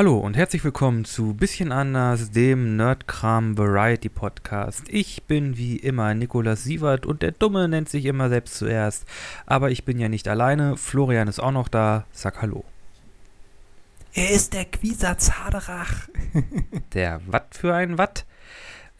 [0.00, 4.84] Hallo und herzlich willkommen zu Bisschen anders, dem Nerdkram Variety Podcast.
[4.88, 9.04] Ich bin wie immer Nikolas Sievert und der Dumme nennt sich immer selbst zuerst.
[9.44, 12.06] Aber ich bin ja nicht alleine, Florian ist auch noch da.
[12.12, 12.64] Sag Hallo.
[14.14, 16.08] Er ist der Quisatz Haderach.
[16.94, 18.24] der Watt für ein Watt.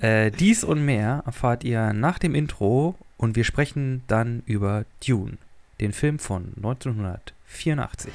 [0.00, 5.38] Äh, dies und mehr erfahrt ihr nach dem Intro und wir sprechen dann über Dune,
[5.80, 8.12] den Film von 1984.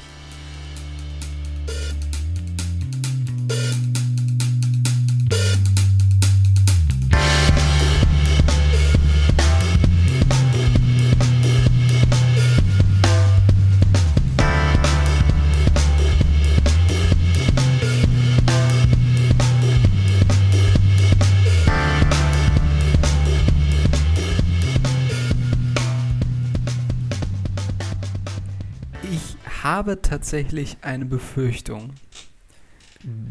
[29.65, 31.89] habe tatsächlich eine Befürchtung.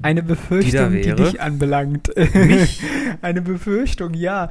[0.03, 2.11] Eine Befürchtung, die, die dich anbelangt.
[2.17, 2.83] Mich?
[3.23, 4.51] eine Befürchtung, ja.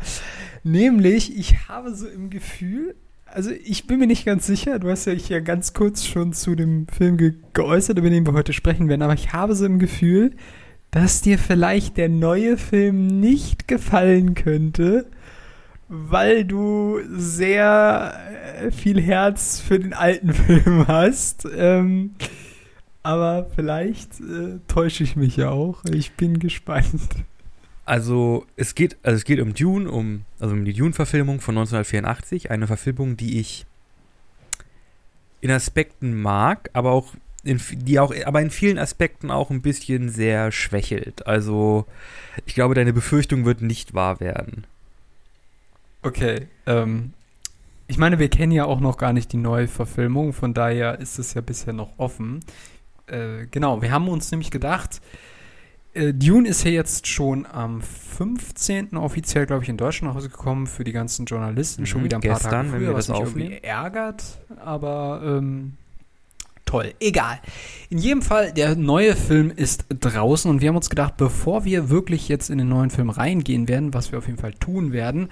[0.64, 5.06] Nämlich, ich habe so im Gefühl, also ich bin mir nicht ganz sicher, du hast
[5.06, 8.54] ja ich ja ganz kurz schon zu dem Film ge geäußert, über den wir heute
[8.54, 10.32] sprechen werden, aber ich habe so im Gefühl,
[10.92, 15.08] dass dir vielleicht der neue Film nicht gefallen könnte,
[15.90, 18.20] weil du sehr
[18.60, 21.48] äh, viel Herz für den alten Film hast.
[21.56, 22.16] Ähm,
[23.04, 25.84] aber vielleicht äh, täusche ich mich ja auch.
[25.92, 27.10] Ich bin gespannt.
[27.86, 32.50] Also es geht, also es geht um Dune, um, also um die Dune-Verfilmung von 1984,
[32.50, 33.66] eine Verfilmung, die ich
[35.42, 40.08] in Aspekten mag, aber auch in, die auch, aber in vielen Aspekten auch ein bisschen
[40.08, 41.28] sehr schwächelt.
[41.28, 41.86] Also
[42.46, 44.66] ich glaube, deine Befürchtung wird nicht wahr werden.
[46.04, 47.14] Okay, ähm,
[47.88, 51.20] ich meine, wir kennen ja auch noch gar nicht die neue Verfilmung, von daher ist
[51.20, 52.42] es ja bisher noch offen.
[53.08, 55.02] Äh, genau, wir haben uns nämlich gedacht,
[55.94, 58.98] äh, Dune ist ja jetzt schon am 15.
[58.98, 61.84] offiziell, glaube ich, in Deutschland rausgekommen für die ganzen Journalisten.
[61.84, 63.52] Mhm, schon wieder ein gestern, paar Tage früher, wenn wir was das mich aufnehmen.
[63.52, 64.24] irgendwie ärgert,
[64.64, 65.74] aber ähm,
[66.66, 66.94] toll.
[67.00, 67.40] Egal.
[67.90, 71.90] In jedem Fall, der neue Film ist draußen und wir haben uns gedacht, bevor wir
[71.90, 75.30] wirklich jetzt in den neuen Film reingehen werden, was wir auf jeden Fall tun werden,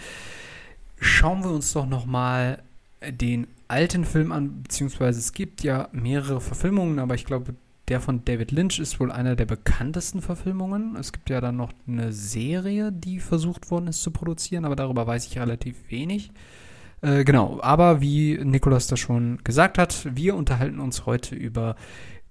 [1.01, 2.61] schauen wir uns doch noch mal
[3.05, 7.55] den alten Film an, beziehungsweise es gibt ja mehrere Verfilmungen, aber ich glaube,
[7.87, 10.95] der von David Lynch ist wohl einer der bekanntesten Verfilmungen.
[10.95, 15.07] Es gibt ja dann noch eine Serie, die versucht worden ist zu produzieren, aber darüber
[15.07, 16.31] weiß ich relativ wenig.
[17.01, 21.75] Äh, genau, aber wie Nikolas das schon gesagt hat, wir unterhalten uns heute über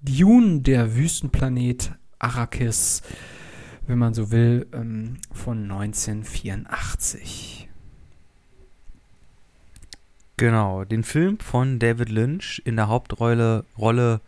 [0.01, 3.03] Dune, der Wüstenplanet Arrakis,
[3.87, 7.70] wenn man so will, ähm, von 1984.
[10.41, 14.23] Genau, den Film von David Lynch in der Hauptrolle Rolle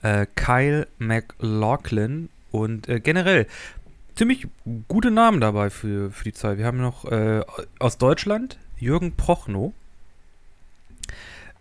[0.00, 3.48] äh, Kyle MacLachlan und äh, generell
[4.14, 4.46] ziemlich
[4.86, 6.58] gute Namen dabei für, für die Zeit.
[6.58, 7.42] Wir haben noch äh,
[7.80, 9.72] aus Deutschland Jürgen Prochnow.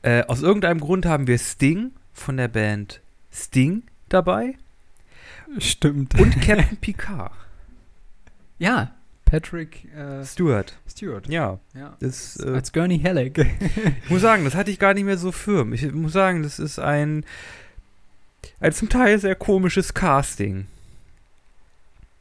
[0.03, 3.01] Äh, aus irgendeinem Grund haben wir Sting von der Band
[3.31, 4.53] Sting dabei.
[5.57, 6.19] Stimmt.
[6.19, 7.31] Und Captain Picard.
[8.59, 8.91] Ja,
[9.33, 10.77] Patrick äh, Stewart.
[10.87, 11.27] Stewart.
[11.27, 11.57] Ja.
[11.73, 11.97] ja.
[11.99, 13.39] Das, äh, Als Gurney Halleck.
[14.03, 15.73] ich muss sagen, das hatte ich gar nicht mehr so firm.
[15.73, 17.25] Ich muss sagen, das ist ein,
[18.59, 20.67] ein zum Teil sehr komisches Casting.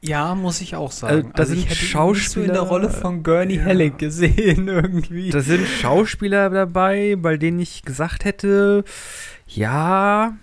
[0.01, 1.17] Ja, muss ich auch sagen.
[1.17, 3.65] Also, da also sind ich Schauspieler in der Rolle von Gurney ja.
[3.65, 5.29] Halleck gesehen irgendwie.
[5.29, 8.85] Da sind Schauspieler dabei, bei denen ich gesagt hätte,
[9.47, 10.35] ja,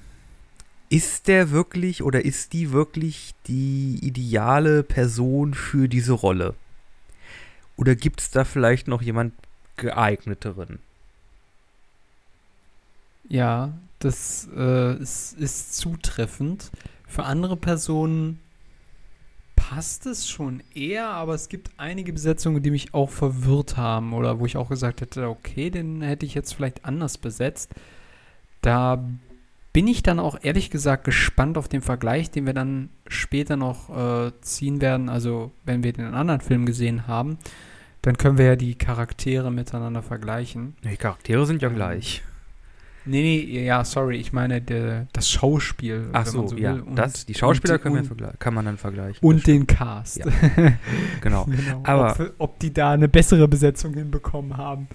[0.89, 6.55] ist der wirklich oder ist die wirklich die ideale Person für diese Rolle?
[7.77, 9.33] Oder gibt es da vielleicht noch jemand
[9.77, 10.79] geeigneteren?
[13.29, 16.71] Ja, das äh, ist, ist zutreffend.
[17.07, 18.39] Für andere Personen
[19.55, 24.39] passt es schon eher, aber es gibt einige Besetzungen, die mich auch verwirrt haben oder
[24.39, 27.71] wo ich auch gesagt hätte, okay, den hätte ich jetzt vielleicht anders besetzt.
[28.61, 29.03] Da
[29.79, 33.89] bin ich dann auch ehrlich gesagt gespannt auf den Vergleich, den wir dann später noch
[34.27, 35.07] äh, ziehen werden.
[35.07, 37.37] Also, wenn wir den anderen Film gesehen haben,
[38.01, 40.75] dann können wir ja die Charaktere miteinander vergleichen.
[40.83, 42.23] Die Charaktere sind ja ähm, gleich.
[43.05, 46.09] Nee, nee, ja, sorry, ich meine der, das Schauspiel.
[46.11, 49.25] Ach so, so ja, das, die Schauspieler die, und, kann man dann vergleichen.
[49.25, 50.17] Und den Cast.
[50.17, 50.25] Ja.
[51.21, 51.45] genau.
[51.49, 51.83] genau.
[51.85, 54.89] Aber ob, ob, die da eine bessere Besetzung hinbekommen haben.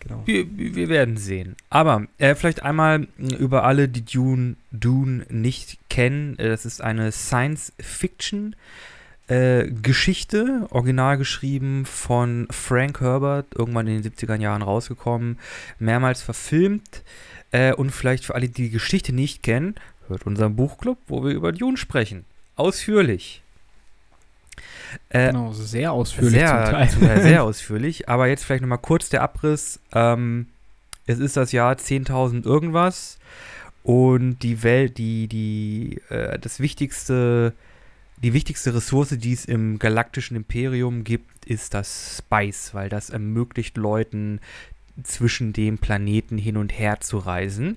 [0.00, 0.22] Genau.
[0.26, 1.56] Wir, wir werden sehen.
[1.70, 6.38] Aber äh, vielleicht einmal über alle, die Dune, Dune nicht kennen.
[6.38, 8.54] Äh, das ist eine Science-Fiction-
[9.28, 15.38] äh, Geschichte, original geschrieben von Frank Herbert, irgendwann in den 70er Jahren rausgekommen,
[15.78, 17.02] mehrmals verfilmt.
[17.52, 19.74] Äh, und vielleicht für alle, die die Geschichte nicht kennen,
[20.08, 22.24] hört unseren Buchclub, wo wir über Dune sprechen.
[22.56, 23.42] Ausführlich.
[25.10, 26.88] Äh, genau, sehr ausführlich sehr, zum Teil.
[26.88, 28.08] Sehr, sehr ausführlich.
[28.08, 29.80] Aber jetzt vielleicht nochmal kurz der Abriss.
[29.92, 30.46] Ähm,
[31.06, 33.18] es ist das Jahr 10.000 irgendwas
[33.82, 37.54] und die Welt, die, die, äh, das wichtigste,
[38.22, 43.78] die wichtigste Ressource, die es im galaktischen Imperium gibt, ist das Spice, weil das ermöglicht
[43.78, 44.40] Leuten
[45.02, 47.76] zwischen dem Planeten hin und her zu reisen.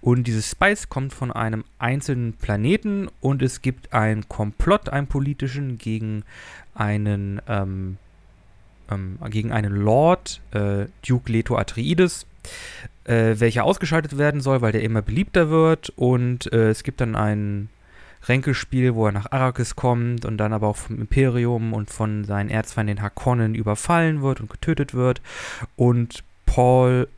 [0.00, 5.78] Und dieses Spice kommt von einem einzelnen Planeten und es gibt einen Komplott, einen politischen,
[5.78, 6.24] gegen
[6.74, 7.98] einen, ähm,
[8.90, 12.26] ähm, gegen einen Lord, äh, Duke Leto Atreides,
[13.04, 15.90] äh, welcher ausgeschaltet werden soll, weil der immer beliebter wird.
[15.96, 17.68] Und äh, es gibt dann ein
[18.24, 22.50] Ränkespiel, wo er nach Arrakis kommt und dann aber auch vom Imperium und von seinen
[22.50, 25.20] Erzfeinden den Harkonnen überfallen wird und getötet wird.
[25.76, 26.22] Und
[26.54, 27.08] Paul,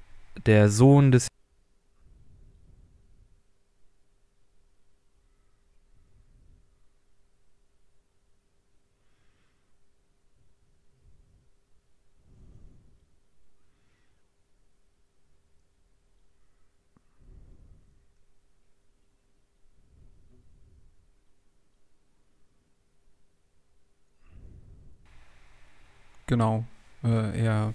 [0.47, 1.27] der Sohn des
[26.29, 26.65] Genau.
[27.03, 27.75] Äh, er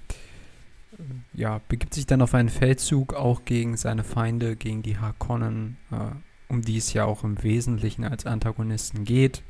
[1.33, 6.51] ja, begibt sich dann auf einen Feldzug auch gegen seine Feinde, gegen die Harkonnen, äh,
[6.51, 9.43] um die es ja auch im Wesentlichen als Antagonisten geht.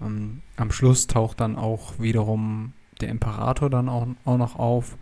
[0.00, 4.96] Ähm, am Schluss taucht dann auch wiederum der Imperator dann auch, auch noch auf.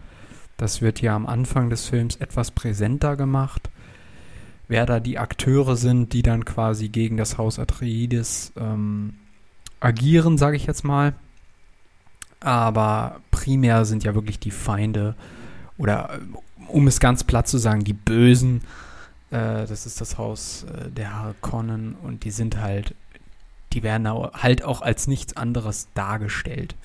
[0.56, 3.70] Das wird ja am Anfang des Films etwas präsenter gemacht.
[4.68, 9.14] Wer da die Akteure sind, die dann quasi gegen das Haus Atreides ähm,
[9.80, 11.14] agieren, sage ich jetzt mal.
[12.40, 15.14] Aber primär sind ja wirklich die Feinde
[15.82, 18.62] oder äh, um es ganz platt zu sagen, die Bösen.
[19.30, 22.94] Äh, das ist das Haus äh, der Harkonnen und die sind halt,
[23.72, 26.76] die werden halt auch als nichts anderes dargestellt.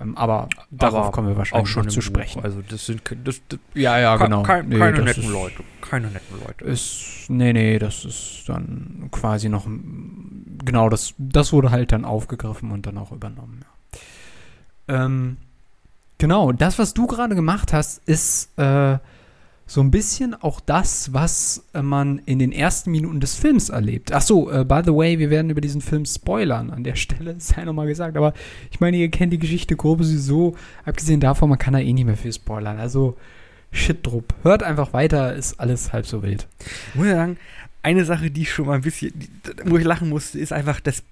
[0.00, 2.40] Ähm, aber darauf aber kommen wir wahrscheinlich auch schon zu sprechen.
[2.40, 2.44] Buch.
[2.44, 6.08] Also das sind das, das, ja ja genau kein, nee, keine netten ist, Leute, keine
[6.08, 6.64] netten Leute.
[6.64, 9.66] Ist, nee nee, das ist dann quasi noch
[10.64, 13.64] genau das das wurde halt dann aufgegriffen und dann auch übernommen.
[14.88, 15.04] Ja.
[15.04, 15.36] Ähm,
[16.22, 18.98] Genau, das, was du gerade gemacht hast, ist äh,
[19.66, 24.12] so ein bisschen auch das, was äh, man in den ersten Minuten des Films erlebt.
[24.12, 27.34] Ach so, äh, by the way, wir werden über diesen Film spoilern an der Stelle,
[27.38, 28.16] sei nochmal gesagt.
[28.16, 28.34] Aber
[28.70, 30.54] ich meine, ihr kennt die Geschichte grob so.
[30.84, 32.78] Abgesehen davon, man kann da eh nicht mehr viel spoilern.
[32.78, 33.16] Also,
[33.72, 34.32] shit drup.
[34.44, 36.46] Hört einfach weiter, ist alles halb so wild.
[36.90, 37.36] Ich muss ja sagen,
[37.82, 39.12] eine Sache, die ich schon mal ein bisschen,
[39.64, 41.02] wo ich lachen musste, ist einfach das,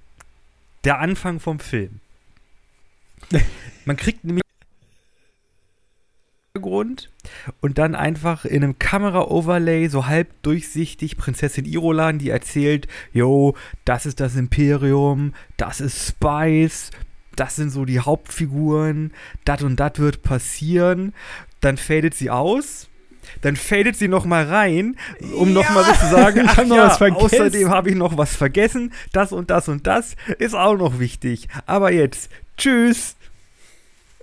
[0.85, 1.99] der Anfang vom Film.
[3.85, 4.45] Man kriegt nämlich
[6.53, 7.11] Hintergrund
[7.61, 13.55] und dann einfach in einem Kamera-Overlay so halb durchsichtig Prinzessin Irolan, die erzählt, yo,
[13.85, 16.91] das ist das Imperium, das ist Spice,
[17.37, 19.13] das sind so die Hauptfiguren,
[19.45, 21.15] das und das wird passieren.
[21.61, 22.89] Dann fadet sie aus,
[23.43, 24.97] dann fadet sie noch mal rein,
[25.37, 28.93] um ja, noch mal so zu sagen, ach ja, außerdem habe ich noch was vergessen,
[29.13, 31.47] das und das und das ist auch noch wichtig.
[31.67, 33.15] Aber jetzt, tschüss.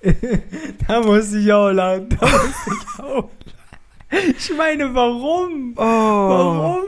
[0.87, 2.09] da muss ich auch lachen.
[2.09, 4.33] Da muss ich auch lachen.
[4.37, 5.73] Ich meine, warum?
[5.75, 6.85] Oh, warum?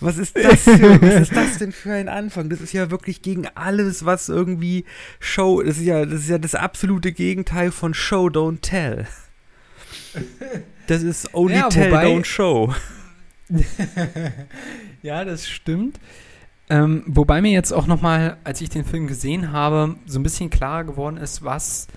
[0.00, 2.48] Was ist, das für, was ist das denn für ein Anfang?
[2.48, 4.86] Das ist ja wirklich gegen alles, was irgendwie
[5.18, 5.62] Show.
[5.62, 9.06] Das ist ja das, ist ja das absolute Gegenteil von Show, don't tell.
[10.86, 12.74] Das ist only ja, tell, wobei, don't show.
[15.02, 16.00] ja, das stimmt.
[16.70, 20.50] Ähm, wobei mir jetzt auch nochmal, als ich den Film gesehen habe, so ein bisschen
[20.50, 21.88] klarer geworden ist, was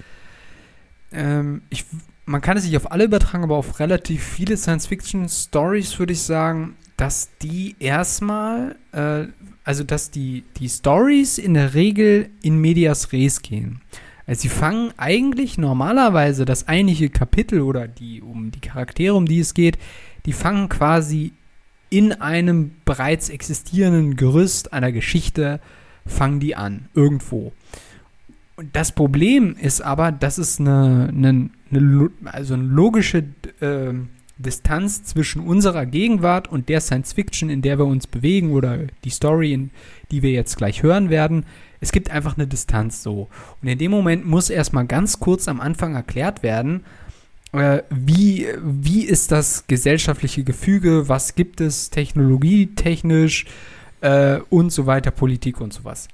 [1.14, 1.86] ähm, ich,
[2.26, 6.76] man kann es nicht auf alle übertragen, aber auf relativ viele Science-Fiction-Stories würde ich sagen,
[6.98, 9.26] dass die erstmal, äh,
[9.64, 13.82] also dass die, die Stories in der Regel in Medias Res gehen.
[14.26, 19.40] Also sie fangen eigentlich normalerweise das eigentliche Kapitel oder die um die Charaktere, um die
[19.40, 19.78] es geht,
[20.26, 21.34] die fangen quasi
[21.90, 25.60] in einem bereits existierenden Gerüst einer Geschichte,
[26.06, 27.54] fangen die an, irgendwo.
[28.56, 33.26] Und das Problem ist aber, dass es eine, eine, eine also eine logische
[33.60, 33.94] äh,
[34.38, 39.10] Distanz zwischen unserer Gegenwart und der Science Fiction, in der wir uns bewegen oder die
[39.10, 39.72] Story, in,
[40.12, 41.46] die wir jetzt gleich hören werden.
[41.80, 43.30] Es gibt einfach eine Distanz so.
[43.62, 46.84] Und in dem Moment muss erstmal ganz kurz am Anfang erklärt werden,
[47.54, 53.46] äh, wie, wie ist das gesellschaftliche Gefüge, was gibt es technologietechnisch
[54.02, 56.08] äh, und so weiter, Politik und sowas.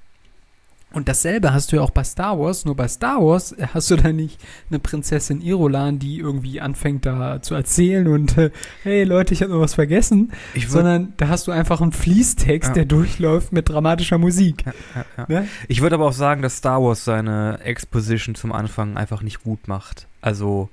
[0.91, 3.95] Und dasselbe hast du ja auch bei Star Wars, nur bei Star Wars hast du
[3.95, 8.49] da nicht eine Prinzessin Irolan, die irgendwie anfängt da zu erzählen und äh,
[8.81, 10.31] hey Leute, ich habe noch was vergessen,
[10.67, 12.73] sondern da hast du einfach einen Fließtext, Ja.
[12.73, 14.65] der durchläuft mit dramatischer Musik.
[14.65, 14.73] Ja,
[15.17, 15.25] ja.
[15.41, 15.47] Ne?
[15.67, 19.67] Ich würde aber auch sagen, dass Star Wars seine Exposition zum Anfang einfach nicht gut
[19.67, 20.07] macht.
[20.21, 20.69] Also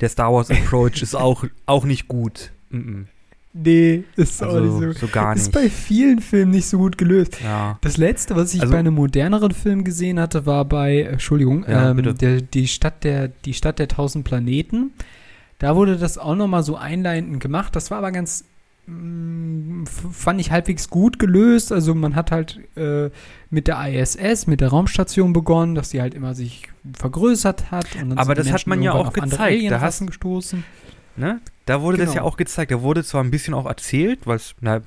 [0.00, 2.52] der Star Wars Approach ist auch, auch nicht gut.
[2.70, 3.02] Mm
[3.60, 4.46] Nee, ist -mm.
[4.46, 4.92] auch nicht Also so.
[4.92, 5.52] so gar ist nicht.
[5.52, 7.38] bei vielen Filmen nicht so gut gelöst.
[7.42, 7.78] Ja.
[7.80, 11.64] Das letzte, was ich Also- bei einem moderneren Film gesehen hatte, war bei, äh, Entschuldigung,
[11.68, 14.92] Ja, ähm, der, die, Stadt der, die Stadt der tausend Planeten.
[15.58, 17.74] Da wurde das auch nochmal so einleitend gemacht.
[17.74, 18.44] Das war aber ganz,
[18.86, 21.72] mh, f- fand ich halbwegs gut gelöst.
[21.72, 23.10] Also man hat halt äh,
[23.50, 27.86] mit der ISS, mit der Raumstation begonnen, dass die halt immer sich vergrößert hat.
[28.00, 29.32] Und dann Aber das hat Menschen man ja auch gezeigt.
[29.40, 30.62] Da Alienrassen gestoßen.
[31.18, 31.40] Ne?
[31.66, 32.16] Da wurde das Genau.
[32.16, 32.70] ja auch gezeigt.
[32.70, 34.80] Da wurde zwar ein bisschen auch erzählt, weil es, na,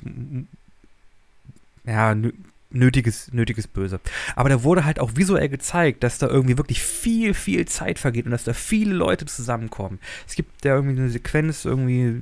[1.86, 2.34] ja, nö-
[2.70, 4.00] nötiges, nötiges Böse.
[4.36, 8.26] Aber da wurde halt auch visuell gezeigt, dass da irgendwie wirklich viel, viel Zeit vergeht
[8.26, 10.00] und dass da viele Leute zusammenkommen.
[10.28, 12.16] Es gibt ja irgendwie eine Sequenz, irgendwie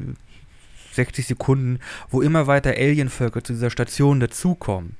[0.93, 4.95] 60 Sekunden, wo immer weiter Alienvölker zu dieser Station dazukommen.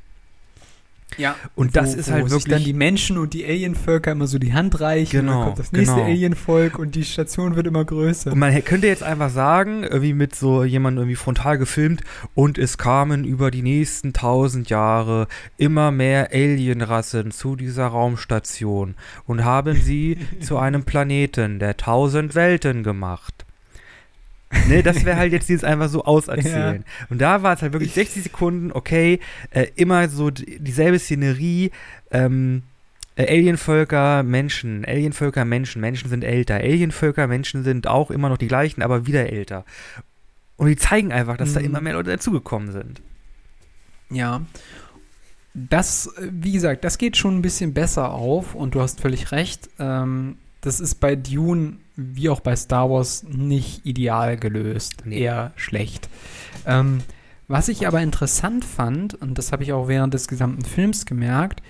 [1.18, 1.36] Ja.
[1.56, 2.66] Und das wo, ist wo halt sich dann wirklich.
[2.66, 5.20] die Menschen und die Alienvölker immer so die Hand reichen.
[5.20, 6.08] und Genau, dann kommt das nächste genau.
[6.08, 8.32] Alienvolk und die Station wird immer größer.
[8.32, 12.04] Und man könnte jetzt einfach sagen, irgendwie mit so jemandem irgendwie frontal gefilmt,
[12.36, 19.44] und es kamen über die nächsten tausend Jahre immer mehr Alienrassen zu dieser Raumstation und
[19.44, 23.46] haben sie zu einem Planeten der tausend Welten gemacht.
[24.68, 26.84] Ne, das wäre halt jetzt dieses einfach so auserzählen.
[27.10, 29.20] Und da war es halt wirklich 60 Sekunden, okay,
[29.52, 31.70] äh, immer so dieselbe Szenerie,
[32.12, 32.64] ähm,
[33.16, 38.48] äh, Alienvölker, Menschen, Alienvölker, Menschen, Menschen sind älter, Alienvölker, Menschen sind auch immer noch die
[38.48, 39.66] gleichen, aber wieder älter.
[40.58, 41.66] Und die zeigen einfach, dass da Mhm.
[41.68, 43.02] immer mehr Leute dazugekommen sind.
[44.10, 44.42] Ja.
[45.54, 49.32] Das, äh, wie gesagt, das geht schon ein bisschen besser auf und du hast völlig
[49.32, 49.70] recht.
[49.80, 55.04] Ähm, das ist bei Dune wie auch bei Star Wars nicht ideal gelöst.
[55.06, 55.20] Nee.
[55.20, 56.10] Eher schlecht.
[56.66, 57.00] Ähm,
[57.48, 61.62] was ich aber interessant fand, und das habe ich auch während des gesamten Films gemerkt,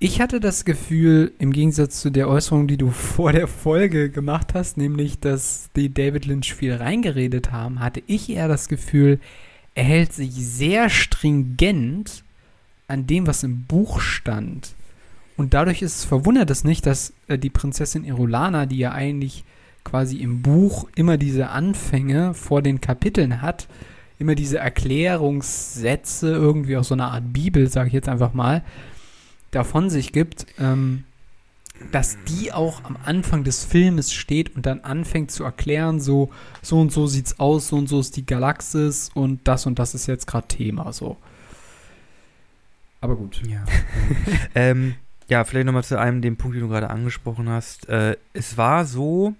[0.00, 4.54] ich hatte das Gefühl, im Gegensatz zu der Äußerung, die du vor der Folge gemacht
[4.54, 9.18] hast, nämlich, dass die David Lynch viel reingeredet haben, hatte ich eher das Gefühl,
[9.74, 12.24] er hält sich sehr stringent
[12.88, 14.74] an dem, was im Buch stand.
[15.38, 19.44] Und dadurch ist es verwundert es nicht, dass äh, die Prinzessin Irulana, die ja eigentlich
[19.84, 23.68] quasi im Buch immer diese Anfänge vor den Kapiteln hat,
[24.18, 28.64] immer diese Erklärungssätze, irgendwie aus so einer Art Bibel, sage ich jetzt einfach mal,
[29.52, 31.04] davon sich gibt, ähm,
[31.92, 36.30] dass die auch am Anfang des Filmes steht und dann anfängt zu erklären, so,
[36.62, 39.94] so und so sieht's aus, so und so ist die Galaxis und das und das
[39.94, 41.16] ist jetzt gerade Thema, so.
[43.00, 43.40] Aber gut.
[43.46, 43.64] Ja.
[44.56, 44.96] ähm,
[45.28, 47.88] ja, vielleicht nochmal zu einem, dem Punkt, den du gerade angesprochen hast.
[47.88, 49.34] Äh, es war so,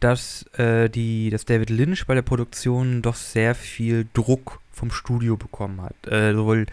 [0.00, 5.36] dass, äh, die, dass David Lynch bei der Produktion doch sehr viel Druck vom Studio
[5.36, 5.96] bekommen hat.
[6.06, 6.66] Äh, sowohl äh,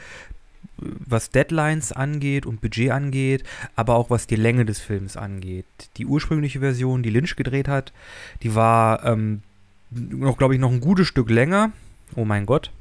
[0.78, 3.44] was Deadlines angeht und Budget angeht,
[3.76, 5.66] aber auch was die Länge des Films angeht.
[5.98, 7.94] Die ursprüngliche Version, die Lynch gedreht hat,
[8.44, 9.42] die war ähm,
[9.90, 11.72] noch, glaube ich, noch ein gutes Stück länger.
[12.16, 12.72] Oh mein Gott.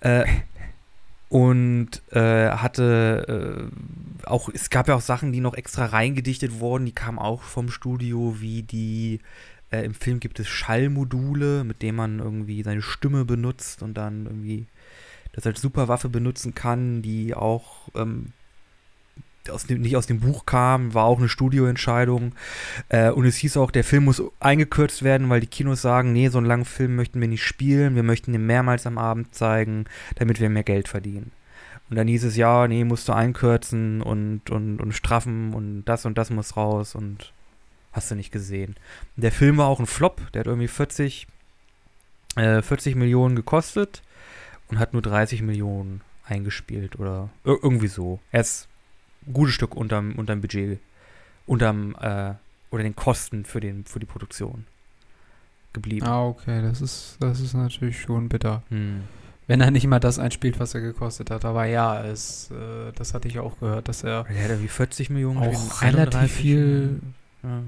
[0.00, 0.24] Äh,
[1.32, 6.84] und äh, hatte äh, auch, es gab ja auch Sachen, die noch extra reingedichtet wurden,
[6.84, 9.20] die kamen auch vom Studio, wie die,
[9.70, 14.26] äh, im Film gibt es Schallmodule, mit denen man irgendwie seine Stimme benutzt und dann
[14.26, 14.66] irgendwie
[15.32, 18.34] das als Superwaffe benutzen kann, die auch ähm,
[19.50, 22.34] aus dem, nicht aus dem Buch kam, war auch eine Studioentscheidung.
[22.88, 26.28] Äh, und es hieß auch, der Film muss eingekürzt werden, weil die Kinos sagen, nee,
[26.28, 29.86] so einen langen Film möchten wir nicht spielen, wir möchten den mehrmals am Abend zeigen,
[30.16, 31.32] damit wir mehr Geld verdienen.
[31.90, 36.06] Und dann hieß es, ja, nee, musst du einkürzen und, und, und straffen und das
[36.06, 37.32] und das muss raus und
[37.92, 38.76] hast du nicht gesehen.
[39.16, 41.26] Der Film war auch ein Flop, der hat irgendwie 40,
[42.36, 44.02] äh, 40 Millionen gekostet
[44.68, 48.20] und hat nur 30 Millionen eingespielt oder ir irgendwie so.
[48.30, 48.68] Er ist
[49.32, 50.78] gutes Stück unterm, unterm Budget,
[51.46, 52.34] unterm, äh,
[52.70, 54.66] oder den Kosten für, den, für die Produktion
[55.72, 56.06] geblieben.
[56.06, 58.62] Ah, okay, das ist, das ist natürlich schon bitter.
[58.68, 59.02] Hm.
[59.46, 61.44] Wenn er nicht mal das einspielt, was er gekostet hat.
[61.44, 65.10] Aber ja, es, äh, das hatte ich auch gehört, dass er Der hat irgendwie 40
[65.10, 65.38] Millionen.
[65.38, 67.00] auch relativ 31 viel.
[67.42, 67.62] Ja,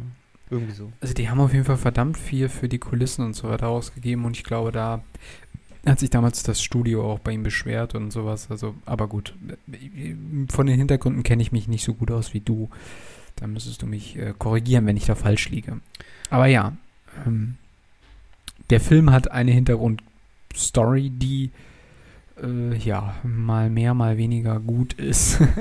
[0.50, 0.92] irgendwie so.
[1.00, 4.24] Also die haben auf jeden Fall verdammt viel für die Kulissen und so weiter ausgegeben
[4.24, 5.02] und ich glaube, da
[5.86, 8.50] hat sich damals das Studio auch bei ihm beschwert und sowas.
[8.50, 9.34] Also, aber gut,
[10.50, 12.70] von den Hintergründen kenne ich mich nicht so gut aus wie du.
[13.36, 15.80] Da müsstest du mich äh, korrigieren, wenn ich da falsch liege.
[16.30, 16.76] Aber ja,
[17.26, 17.56] ähm,
[18.70, 21.50] der Film hat eine Hintergrundstory, die
[22.42, 25.40] äh, ja, mal mehr, mal weniger gut ist.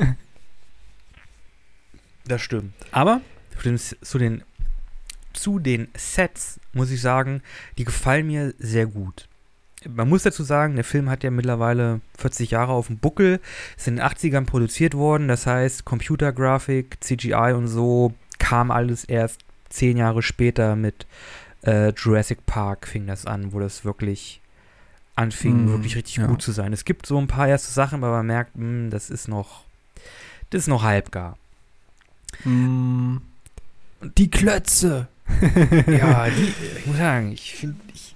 [2.26, 2.74] Das stimmt.
[2.92, 3.22] Aber
[3.62, 4.44] zu den, zu den,
[5.34, 7.42] zu den Sets muss ich sagen,
[7.78, 9.28] die gefallen mir sehr gut.
[9.90, 13.40] Man muss dazu sagen, der Film hat ja mittlerweile 40 Jahre auf dem Buckel,
[13.78, 19.42] ist in den 80ern produziert worden, das heißt Computergrafik, CGI und so kam alles erst
[19.70, 21.08] zehn Jahre später mit
[21.66, 24.42] äh, Jurassic Park fing das an, wo das wirklich
[25.16, 26.28] anfing, Mm, wirklich richtig ja.
[26.28, 26.74] gut zu sein.
[26.74, 29.64] Es gibt so ein paar erste Sachen, aber man merkt, mh, das ist noch,
[30.50, 31.38] das ist noch halbgar.
[32.44, 33.18] Mm,
[34.18, 35.08] die Klötze.
[35.88, 38.13] Ja, die, ich muss sagen, ich finde ich,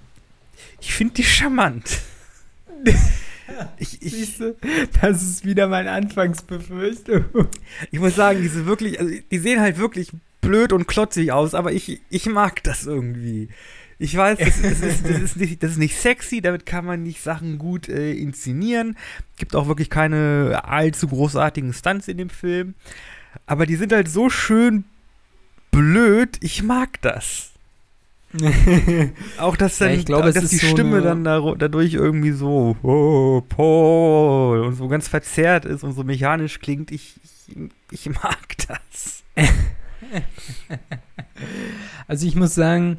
[0.87, 1.99] ich find die charmant.
[3.79, 4.57] Ich, ich, Siehst du,
[5.01, 7.25] das ist wieder meine Anfangsbefürchtung.
[7.91, 11.53] ich muss sagen, die sind wirklich, also die sehen halt wirklich blöd und klotzig aus,
[11.55, 13.47] aber ich, ich mag das irgendwie.
[13.99, 17.03] Ich weiß, das, das, ist, das, ist nicht, das ist nicht sexy, damit kann man
[17.03, 18.97] nicht Sachen gut äh, inszenieren.
[19.37, 22.75] Gibt auch wirklich keine allzu großartigen Stunts in dem Film.
[23.45, 24.83] Aber die sind halt so schön
[25.71, 27.53] blöd, ich mag das.
[29.39, 32.31] Auch dass Ja, dann, ich glaube, es dass die so Stimme dann da, dadurch irgendwie
[32.31, 36.91] so, oh, Paul, und so ganz verzerrt ist und so mechanisch klingt.
[36.91, 37.15] Ich,
[37.47, 37.55] ich,
[37.91, 39.23] ich mag das.
[42.07, 42.97] Also ich muss sagen,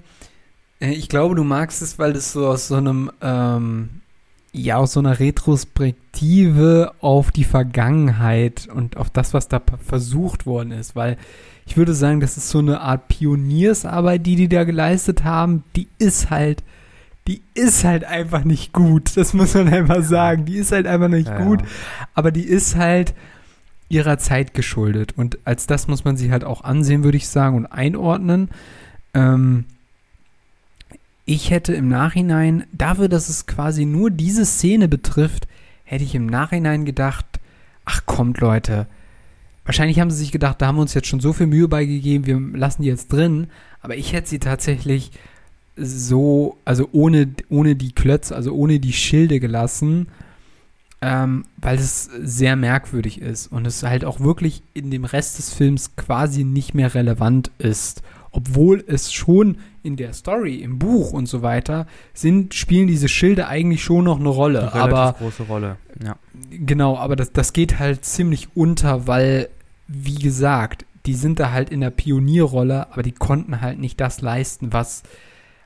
[0.80, 4.02] äh, ich glaube, du magst es, weil das so aus so einem, ähm,
[4.52, 10.72] ja, aus so einer Retrospektive auf die Vergangenheit und auf das, was da versucht worden
[10.72, 11.16] ist, weil
[11.68, 15.86] ich würde sagen, das ist so eine Art Pioniersarbeit, die die da geleistet haben, die
[15.98, 16.62] ist halt,
[17.26, 21.08] die ist halt einfach nicht gut, das muss man einfach sagen, die ist halt einfach
[21.08, 21.60] nicht Ja, gut,
[22.14, 23.12] aber die ist halt
[23.90, 25.12] ihrer Zeit geschuldet.
[25.16, 28.48] Und als das muss man sie halt auch ansehen, würde ich sagen, und einordnen.
[29.12, 29.66] Ähm,
[31.26, 35.46] ich hätte im Nachhinein, dafür, dass es quasi nur diese Szene betrifft,
[35.84, 37.26] hätte ich im Nachhinein gedacht,
[37.84, 38.86] ach kommt Leute,
[39.68, 42.26] wahrscheinlich haben sie sich gedacht, da haben wir uns jetzt schon so viel Mühe beigegeben,
[42.26, 43.48] wir lassen die jetzt drin,
[43.82, 45.10] aber ich hätte sie tatsächlich
[45.76, 50.08] so, also ohne, ohne die Klötze, also ohne die Schilde gelassen,
[51.02, 55.52] ähm, weil es sehr merkwürdig ist und es halt auch wirklich in dem Rest des
[55.52, 58.02] Films quasi nicht mehr relevant ist.
[58.30, 63.48] Obwohl es schon in der Story, im Buch und so weiter sind, spielen diese Schilde
[63.48, 64.72] eigentlich schon noch eine Rolle.
[64.72, 65.76] Eine aber große Rolle.
[66.02, 66.16] Ja.
[66.50, 69.48] Genau, aber das, das geht halt ziemlich unter, weil,
[69.88, 74.20] wie gesagt, die sind da halt in der Pionierrolle, aber die konnten halt nicht das
[74.20, 75.02] leisten, was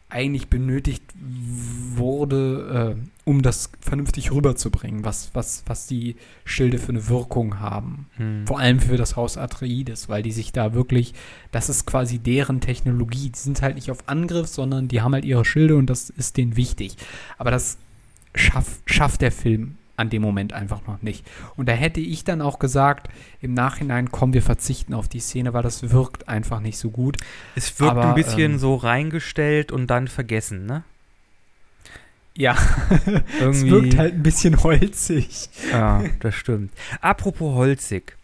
[0.08, 7.08] eigentlich benötigt wurde, äh, um das vernünftig rüberzubringen, was, was, was die Schilde für eine
[7.08, 8.06] Wirkung haben.
[8.16, 8.46] Hm.
[8.46, 11.14] Vor allem für das Haus Atreides, weil die sich da wirklich,
[11.50, 13.30] das ist quasi deren Technologie.
[13.30, 16.36] Die sind halt nicht auf Angriff, sondern die haben halt ihre Schilde und das ist
[16.36, 16.96] denen wichtig.
[17.38, 17.78] Aber das
[18.34, 21.26] schaff, schafft der Film an dem Moment einfach noch nicht.
[21.56, 23.08] Und da hätte ich dann auch gesagt,
[23.40, 27.18] im Nachhinein, komm, wir verzichten auf die Szene, weil das wirkt einfach nicht so gut.
[27.54, 30.84] Es wirkt Aber, ein bisschen ähm, so reingestellt und dann vergessen, ne?
[32.34, 32.56] Ja,
[33.40, 35.50] es wirkt halt ein bisschen holzig.
[35.70, 36.72] Ja, das stimmt.
[37.02, 38.16] Apropos holzig.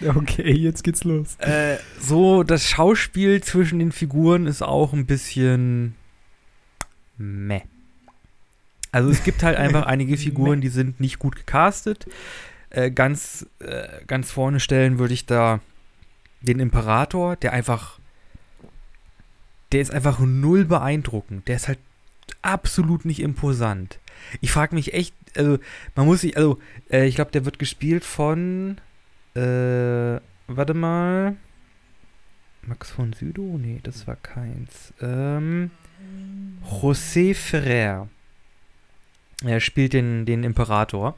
[0.00, 1.36] Okay, jetzt geht's los.
[1.38, 5.94] Äh, so, das Schauspiel zwischen den Figuren ist auch ein bisschen
[7.18, 7.62] meh.
[8.92, 12.06] Also es gibt halt einfach einige Figuren, die sind nicht gut gecastet.
[12.70, 15.60] Äh, ganz, äh, ganz vorne stellen würde ich da
[16.40, 17.98] den Imperator, der einfach,
[19.72, 21.48] der ist einfach null beeindruckend.
[21.48, 21.78] Der ist halt
[22.42, 23.98] absolut nicht imposant.
[24.40, 25.58] Ich frage mich echt, also
[25.94, 26.58] man muss sich, also
[26.90, 28.78] äh, ich glaube, der wird gespielt von,
[29.34, 31.36] äh, warte mal,
[32.64, 33.58] Max von Sydow?
[33.58, 34.94] Nee, das war keins.
[35.00, 35.70] Ähm,
[36.64, 38.08] José Ferrer.
[39.44, 41.16] Er spielt den, den Imperator.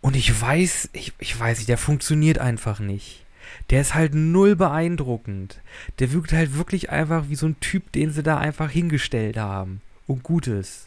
[0.00, 3.24] Und ich weiß, ich, ich weiß nicht, der funktioniert einfach nicht.
[3.70, 5.60] Der ist halt null beeindruckend.
[5.98, 9.80] Der wirkt halt wirklich einfach wie so ein Typ, den sie da einfach hingestellt haben.
[10.06, 10.86] Und Gutes.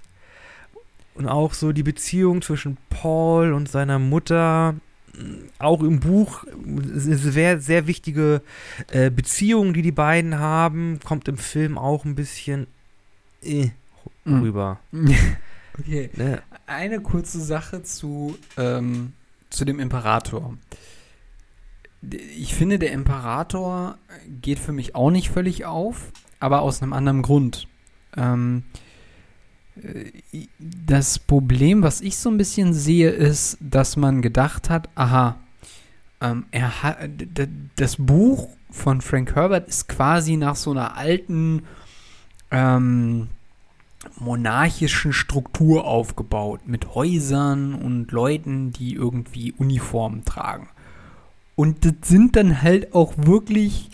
[1.14, 4.76] Und auch so die Beziehung zwischen Paul und seiner Mutter,
[5.60, 6.46] auch im Buch,
[6.94, 8.42] sehr, sehr wichtige
[8.92, 12.68] äh, Beziehung, die die beiden haben, kommt im Film auch ein bisschen
[13.44, 13.70] äh,
[14.24, 14.42] Mhm.
[14.42, 14.80] rüber.
[15.80, 16.10] Okay.
[16.16, 16.42] Ne?
[16.68, 19.14] Eine kurze Sache zu, ähm,
[19.50, 20.58] zu dem Imperator.
[22.36, 23.98] Ich finde, der Imperator
[24.42, 27.68] geht für mich auch nicht völlig auf, aber aus einem anderen Grund.
[28.18, 28.64] Ähm,
[29.82, 30.12] äh,
[30.60, 35.38] das Problem, was ich so ein bisschen sehe, ist, dass man gedacht hat, aha,
[36.22, 36.98] ähm, er hat,
[37.76, 41.64] das Buch von Frank Herbert ist quasi nach so einer alten
[42.52, 43.30] ähm,
[44.20, 50.70] monarchischen Struktur aufgebaut, mit Häusern und Leuten, die irgendwie Uniformen tragen.
[51.56, 53.90] Und das sind dann halt auch wirklich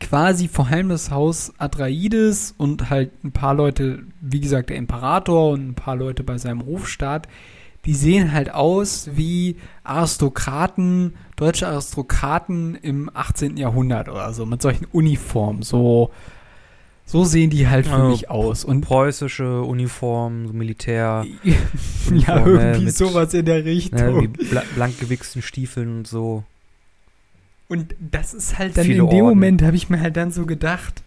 [0.00, 5.50] quasi vor allem das Haus Atreides und halt ein paar Leute, wie gesagt, der Imperator
[5.52, 7.28] und ein paar Leute bei seinem Hofstaat,
[7.84, 13.56] die sehen halt aus wie Aristokraten, deutsche Aristokraten im 18.
[13.56, 15.62] Jahrhundert oder so, mit solchen Uniformen.
[15.62, 16.10] So,
[17.06, 18.64] so sehen die halt für Also, mich aus.
[18.64, 21.54] Und Preußische Uniform, so Militär, ja,
[22.08, 24.22] Uniform, ne, irgendwie mit- sowas in der Richtung.
[24.22, 26.44] ne, bla blank gewichsten Stiefeln und so.
[27.68, 29.18] Und das ist halt dann in dem Orden.
[29.20, 31.02] Moment, habe ich mir halt dann so gedacht,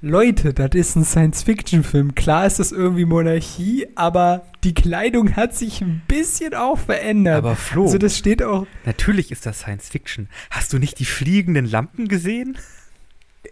[0.00, 2.14] Leute, das ist ein Science-Fiction-Film.
[2.14, 7.38] Klar ist das irgendwie Monarchie, aber die Kleidung hat sich ein bisschen auch verändert.
[7.38, 10.28] Aber Flo, also das steht auch, natürlich ist das Science Fiction.
[10.50, 12.56] Hast du nicht die fliegenden Lampen gesehen?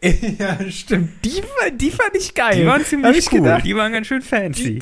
[0.38, 1.42] ja stimmt, die,
[1.74, 2.60] die fand ich geil.
[2.60, 3.40] Die waren ziemlich ich cool.
[3.40, 3.64] gedacht.
[3.64, 4.80] die waren ganz schön fancy.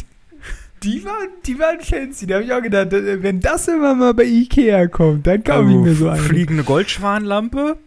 [0.83, 2.27] Die waren, die waren fancy.
[2.27, 5.75] Da habe ich auch gedacht, wenn das immer mal bei Ikea kommt, dann kaufe ich
[5.77, 6.21] Also, mir so eine.
[6.23, 7.79] fliegende Goldschwanlampe?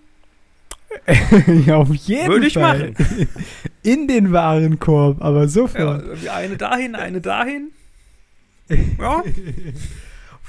[1.65, 2.93] ja, auf jeden Würde ich Fall.
[3.83, 6.03] In den Warenkorb, aber Ja, sofort.
[6.05, 7.71] irgendwie eine dahin, eine dahin.
[8.99, 9.23] Ja.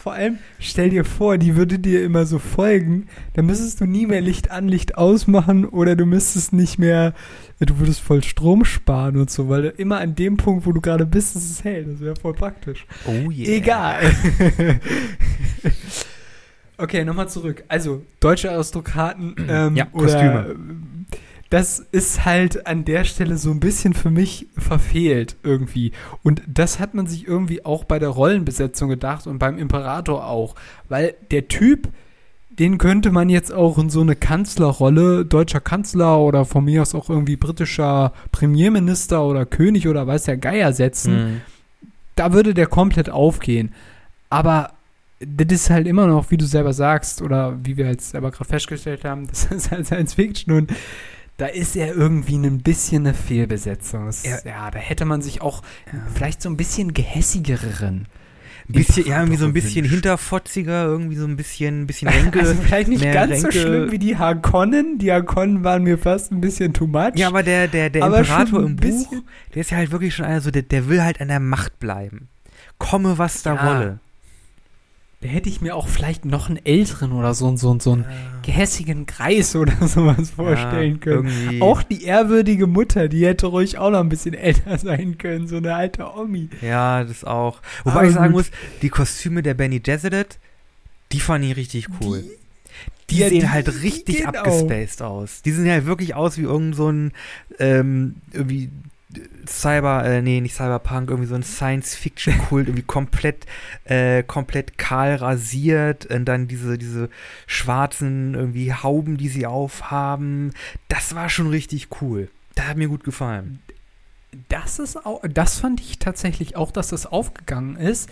[0.00, 4.06] Vor allem, stell dir vor, die würde dir immer so folgen, dann müsstest du nie
[4.06, 7.14] mehr Licht an, Licht ausmachen oder du müsstest nicht mehr,
[7.58, 11.04] du würdest voll Strom sparen und so, weil immer an dem Punkt, wo du gerade
[11.04, 11.84] bist, ist es hell.
[11.84, 12.86] Das wäre voll praktisch.
[13.06, 13.48] Oh yeah.
[13.48, 13.98] Egal.
[16.78, 17.64] okay, nochmal zurück.
[17.66, 20.46] Also, deutsche Aristokraten ähm, Ja, oder Kostüme.
[20.52, 20.97] ähm,
[21.50, 25.92] das ist halt an der Stelle so ein bisschen für mich verfehlt irgendwie.
[26.22, 30.54] Und das hat man sich irgendwie auch bei der Rollenbesetzung gedacht und beim Imperator auch.
[30.90, 31.88] Weil der Typ,
[32.50, 36.94] den könnte man jetzt auch in so eine Kanzlerrolle, deutscher Kanzler oder von mir aus
[36.94, 41.40] auch irgendwie britischer Premierminister oder König oder weiß der Geier setzen Mhm.
[42.14, 43.72] da würde der komplett aufgehen.
[44.28, 44.72] Aber
[45.20, 48.50] das ist halt immer noch, wie du selber sagst, oder wie wir jetzt selber gerade
[48.50, 50.72] festgestellt haben, das ist halt Science Fiction und
[51.38, 54.06] da ist er irgendwie ein bisschen eine Fehlbesetzung.
[54.06, 54.36] Das, Ja.
[54.44, 54.70] ja.
[54.70, 56.00] da hätte man sich auch Ja.
[56.14, 58.06] vielleicht so ein bisschen gehässigeren.
[58.68, 59.92] Ein bisschen, ja, irgendwie so ein bisschen gewünscht.
[59.94, 62.40] hinterfotziger, irgendwie so ein bisschen, ein bisschen Ränke.
[62.40, 63.60] Also vielleicht nicht ganz so Ränke.
[63.60, 64.98] schlimm wie die Harkonnen.
[64.98, 67.12] Die Harkonnen waren mir fast ein bisschen too much.
[67.14, 69.10] ja, aber der, der, der Aber Imperator im Buch,
[69.54, 71.78] der ist ja halt wirklich schon einer so, der, der will halt an der Macht
[71.78, 72.28] bleiben.
[72.76, 73.66] Komme, was da Ja.
[73.66, 74.00] wolle.
[75.20, 78.04] Da hätte ich mir auch vielleicht noch einen älteren oder so, so, so einen
[78.42, 81.26] gehässigen Kreis oder sowas vorstellen können.
[81.28, 81.60] Irgendwie.
[81.62, 85.56] Auch die ehrwürdige Mutter, die hätte ruhig auch noch ein bisschen älter sein können, so
[85.56, 86.48] eine alte Omi.
[86.62, 87.60] Ja, das auch.
[87.82, 88.50] Wobei Aber ich sagen muss,
[88.82, 90.38] die Kostüme der Benny Gesserit,
[91.10, 92.22] die fand ich richtig cool.
[93.10, 94.34] Die, Ja, sehen die halt richtig gehen auch.
[94.34, 95.42] abgespaced aus.
[95.42, 97.12] Die sehen halt wirklich aus wie irgend so ein
[97.58, 98.70] ähm, irgendwie
[99.46, 103.46] Cyber, äh, nee, nicht Cyberpunk, irgendwie so ein Science-Fiction-Kult, irgendwie komplett,
[103.84, 107.08] äh, komplett kahl rasiert und dann diese, diese
[107.46, 110.52] schwarzen irgendwie Hauben, die sie aufhaben.
[110.88, 112.28] Das war schon richtig cool.
[112.54, 113.60] Das hat mir gut gefallen.
[114.50, 118.10] Das ist auch, das fand ich tatsächlich auch, dass das aufgegangen ist.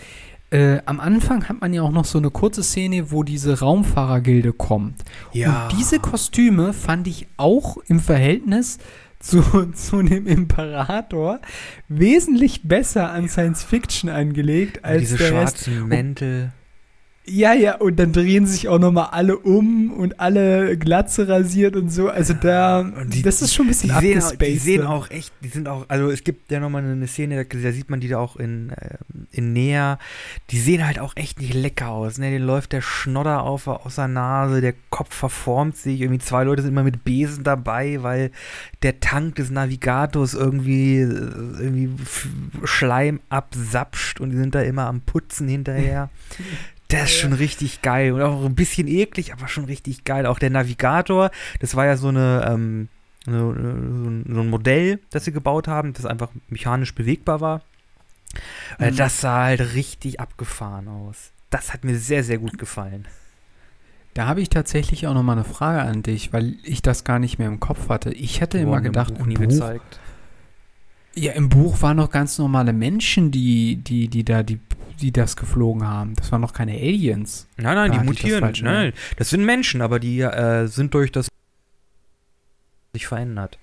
[0.51, 4.53] Äh, am Anfang hat man ja auch noch so eine kurze Szene, wo diese Raumfahrergilde
[4.55, 5.05] kommt.
[5.69, 8.79] Und diese Kostüme fand ich auch im Verhältnis
[9.19, 11.41] zu, zu dem Imperator
[11.89, 15.59] wesentlich besser an Science Fiction angelegt als diese der Rest.
[15.65, 16.53] schwarzen Mäntel.
[17.29, 21.91] Ja, ja, und dann drehen sich auch nochmal alle um und alle Glatze rasiert und
[21.91, 22.09] so.
[22.09, 24.87] Also da, Und die- das ist schon ein bisschen Die sehen, die sehen dann.
[24.91, 27.99] auch echt, die sind auch, also es gibt ja nochmal eine Szene, da, sieht man
[27.99, 29.99] die da auch in, ähm, in näher.
[30.51, 32.19] Die sehen halt auch echt nicht lecker aus.
[32.19, 32.31] Ne?
[32.31, 36.01] Denen läuft der Schnodder auf, aus der Nase, der Kopf verformt sich.
[36.03, 38.31] Irgendwie zwei Leute sind immer mit Besen dabei, weil
[38.85, 41.91] der Tank des Navigators irgendwie, äh, irgendwie
[42.63, 46.09] Schleim absapscht und die sind da immer am Putzen hinterher.
[46.89, 50.25] Das ist schon richtig geil und auch ein bisschen eklig, aber schon richtig geil.
[50.27, 52.89] Auch der Navigator, das war ja so eine, ähm,
[53.25, 57.63] so, so ein- Modell, das sie gebaut haben, das einfach mechanisch bewegbar war.
[58.79, 58.97] Äh, Mhm.
[58.97, 61.33] Das sah halt richtig abgefahren aus.
[61.51, 63.07] Das hat mir sehr, sehr gut gefallen.
[64.15, 67.19] Da habe ich tatsächlich auch noch mal eine Frage an dich, weil ich das gar
[67.19, 68.11] nicht mehr im Kopf hatte.
[68.13, 70.01] Ich hätte immer Wurden im gedacht, Buch im Buch, gezeigt.
[71.15, 74.59] ja, im Buch waren noch ganz normale Menschen, die, die, die da, die,
[75.01, 76.15] die das geflogen haben.
[76.17, 77.49] Das waren noch keine Aliens.
[77.57, 78.55] Nein, nein, Da die das mutieren.
[78.55, 81.29] in Nein, das sind Menschen, aber die äh, sind durch das
[82.93, 83.59] sich verändert.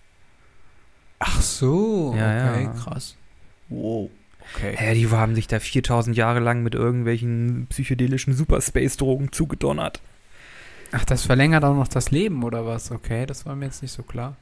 [1.20, 2.70] Ach so, Ja, okay, ja.
[2.72, 3.16] krass.
[3.70, 4.10] Wow,
[4.54, 4.76] okay.
[4.80, 10.02] Ja, die haben sich da 4000 Jahre lang mit irgendwelchen psychedelischen Superspace-Drogen zugedonnert.
[10.92, 12.92] Ach, das verlängert auch noch das Leben oder was?
[12.92, 14.36] Okay, das war mir jetzt nicht so klar.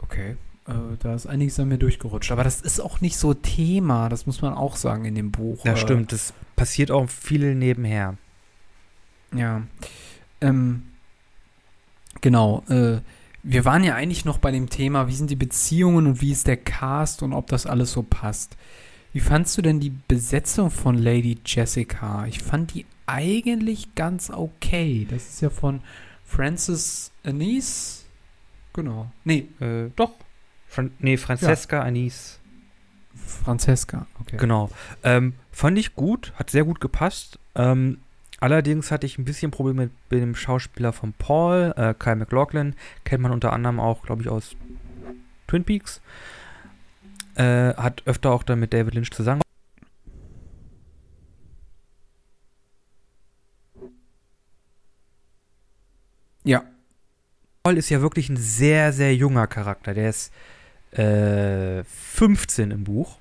[0.00, 0.36] Okay.
[0.68, 2.32] Äh, da ist einiges an mir durchgerutscht.
[2.32, 5.64] Aber das ist auch nicht so Thema, das muss man auch sagen in dem Buch.
[5.64, 6.12] Ja, Äh, stimmt.
[6.12, 8.16] Das passiert auch viel nebenher.
[9.34, 9.62] Ja.
[10.40, 10.82] Ähm,
[12.20, 12.62] genau.
[12.68, 13.00] Äh,
[13.42, 16.46] wir waren ja eigentlich noch bei dem Thema, wie sind die Beziehungen und wie ist
[16.46, 18.56] der Cast und ob das alles so passt.
[19.12, 22.26] Wie fandst du denn die Besetzung von Lady Jessica?
[22.26, 25.06] Ich fand die eigentlich ganz okay.
[25.08, 25.80] Das ist ja von
[26.24, 28.02] Frances Anise.
[28.72, 29.10] Genau.
[29.24, 30.10] Nee, Äh, doch.
[30.66, 32.40] Fran nee, Francesca Anis.
[33.14, 34.06] Francesca.
[34.20, 34.36] Okay.
[34.36, 34.70] Genau.
[35.02, 37.38] Ähm, fand ich gut, hat sehr gut gepasst.
[37.54, 37.98] Ähm,
[38.40, 42.74] allerdings hatte ich ein bisschen Probleme mit, mit dem Schauspieler von Paul, äh, Kyle MacLachlan.
[43.04, 44.56] Kennt man unter anderem auch, glaube ich, aus
[45.46, 46.00] Twin Peaks.
[47.36, 49.42] Äh, hat öfter auch dann mit David Lynch zusammen.
[56.44, 56.62] Ja.
[57.62, 59.94] Paul ist ja wirklich ein sehr, sehr junger Charakter.
[59.94, 60.32] Der ist
[60.98, 63.16] äh, 15 im Buch.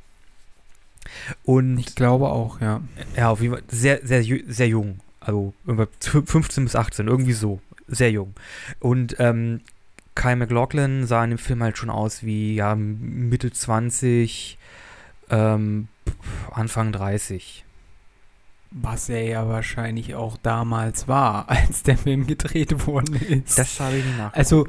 [1.43, 2.81] Und Ich glaube auch, ja.
[3.15, 4.99] Ja, auf jeden Fall sehr, sehr, sehr jung.
[5.19, 7.59] Also irgendwann zw- 15 bis 18, irgendwie so.
[7.87, 8.33] Sehr jung.
[8.79, 9.61] Und ähm,
[10.15, 14.57] Kyle MacLachlan sah in dem Film halt schon aus wie ja, Mitte 20,
[15.29, 15.87] ähm,
[16.51, 17.63] Anfang 30.
[18.71, 23.57] Was er ja wahrscheinlich auch damals war, als der Film gedreht worden ist.
[23.57, 24.37] Das habe ich nicht nachgeguckt.
[24.37, 24.67] also,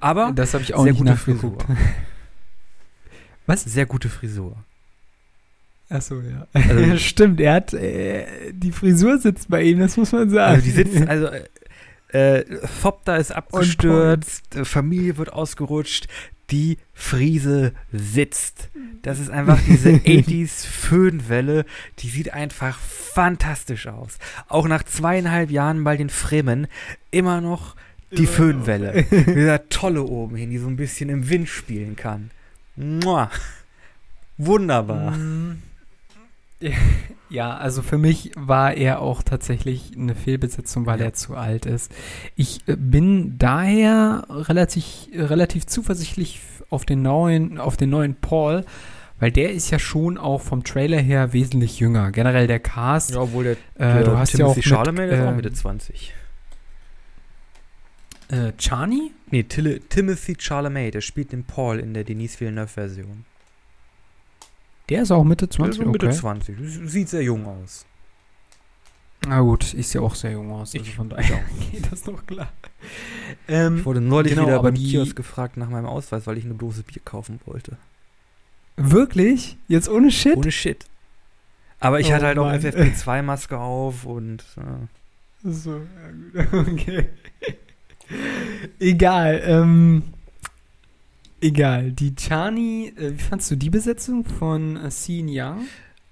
[0.00, 1.62] aber das habe ich auch sehr nicht gute nachgeguckt.
[1.62, 1.76] Frisur.
[3.46, 3.64] Was?
[3.64, 4.56] Sehr gute Frisur.
[5.88, 6.46] Achso, ja.
[6.52, 10.54] Also- Stimmt, er hat, äh, die Frisur sitzt bei ihm, das muss man sagen.
[10.54, 11.44] Also die sitzt, also äh,
[12.40, 12.44] äh,
[12.82, 16.08] Thopter ist abgestürzt, äh, Familie wird ausgerutscht,
[16.50, 18.70] die Friese sitzt.
[19.02, 21.64] Das ist einfach diese 80s Föhnwelle,
[22.00, 24.18] die sieht einfach fantastisch aus.
[24.48, 26.66] Auch nach zweieinhalb Jahren bei den Fremen
[27.10, 27.76] immer noch
[28.12, 29.04] die Föhnwelle.
[29.10, 32.30] Mit dieser Tolle oben hin, die so ein bisschen im Wind spielen kann.
[32.76, 33.30] Mua.
[34.38, 35.12] Wunderbar.
[35.12, 35.62] Mm.
[37.28, 41.06] Ja, also für mich war er auch tatsächlich eine Fehlbesetzung, weil Ja.
[41.06, 41.90] er zu alt ist.
[42.36, 48.64] Ich äh, bin daher relativ, relativ zuversichtlich auf den neuen, auf den neuen Paul,
[49.18, 52.12] weil der ist ja schon auch vom Trailer her wesentlich jünger.
[52.12, 53.10] Generell der Cast.
[53.10, 55.32] Ja, obwohl der, äh, der du hast ja auch Timothy mit, Chalamet ist auch äh,
[55.32, 56.14] Mitte 20.
[58.28, 59.12] äh, Chani?
[59.30, 63.24] Nee, Tille, Timothy Chalamet, der spielt den Paul in der Denise Villeneuve-Version.
[64.88, 66.16] Der ist auch Mitte Der 20, ist so Mitte okay.
[66.16, 66.56] 20.
[66.90, 67.84] Sieht sehr jung aus.
[69.26, 70.72] Na gut, ich sehe auch sehr jung aus.
[70.74, 71.70] Also Ich- von daher auch.
[71.72, 72.52] geht das doch klar.
[73.48, 76.44] Ähm, Ich wurde neulich genau, wieder beim die- Kiosk gefragt nach meinem Ausweis, weil ich
[76.44, 77.76] eine Dose Bier kaufen wollte.
[78.76, 79.56] wirklich?
[79.66, 80.36] Jetzt ohne Shit?
[80.36, 80.84] Ohne Shit.
[81.80, 82.60] Aber ich Oh hatte halt auch Mann.
[82.60, 85.80] FFP2-Maske auf und äh, So,
[86.34, 87.08] ja gut, okay.
[88.78, 90.02] Egal, ähm,
[91.40, 91.92] egal.
[91.92, 95.66] Die Chani, äh, wie fandst du die Besetzung von äh, Sean Young?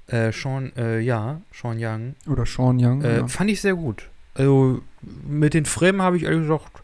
[0.06, 3.02] äh, Sean, äh, ja, Sean Young, Oder Sean Young?
[3.02, 3.26] äh, ja.
[3.28, 4.08] fand ich sehr gut.
[4.34, 4.82] Also
[5.26, 6.82] mit den Fremen habe ich ehrlich gesagt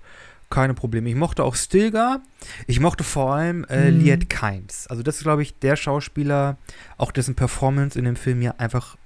[0.49, 1.09] keine Probleme.
[1.09, 2.21] Ich mochte auch Stilgar.
[2.67, 4.01] Ich mochte vor allem äh, Mhm.
[4.01, 4.87] Liet Kynes.
[4.89, 6.57] Also das ist, glaube ich, der Schauspieler,
[6.97, 8.97] auch dessen Performance in dem Film mir einfach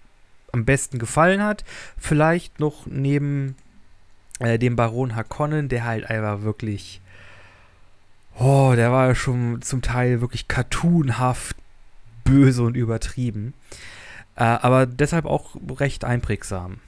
[0.52, 1.64] am besten gefallen hat.
[1.98, 3.56] Vielleicht noch neben
[4.44, 7.00] äh, dem Baron Harkonnen, der halt einfach wirklich,
[8.38, 11.56] oh, der war ja schon zum Teil wirklich cartoonhaft
[12.24, 13.54] böse und übertrieben.
[14.36, 16.78] Äh, aber deshalb auch recht einprägsam.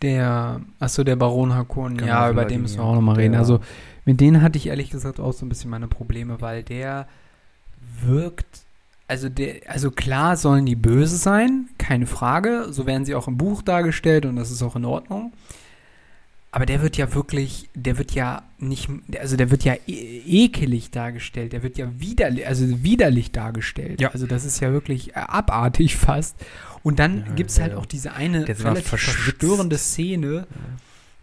[0.00, 3.36] Der, achso, der Baron Harkonnen, Genau, ja, über den müssen wir auch nochmal reden.
[3.36, 3.60] Also,
[4.04, 7.06] mit denen hatte ich ehrlich gesagt auch so ein bisschen meine Probleme, weil der
[8.00, 8.61] wirkt,
[9.12, 13.36] also der, also klar sollen die böse sein, keine Frage, so werden sie auch im
[13.36, 15.32] Buch dargestellt und das ist auch in Ordnung.
[16.50, 18.88] Aber der wird ja wirklich, der wird ja nicht,
[19.20, 24.00] also der wird ja e ekelig dargestellt, der wird ja widerlich, also widerlich dargestellt.
[24.00, 24.08] Ja.
[24.12, 26.34] Also das ist ja wirklich äh, abartig fast.
[26.82, 30.46] Und dann Ja, gibt es halt der- auch diese eine relativ verstörende Szene,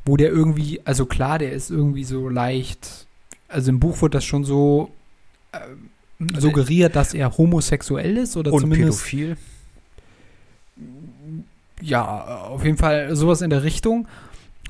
[0.05, 3.07] wo der irgendwie, also klar, der ist irgendwie so leicht,
[3.47, 4.89] also im Buch wird das schon so
[5.53, 5.88] ähm,
[6.21, 9.37] Also suggeriert, dass er homosexuell ist oder Und zumindest pädophil.
[11.81, 14.07] ja, auf jeden Fall sowas in der Richtung.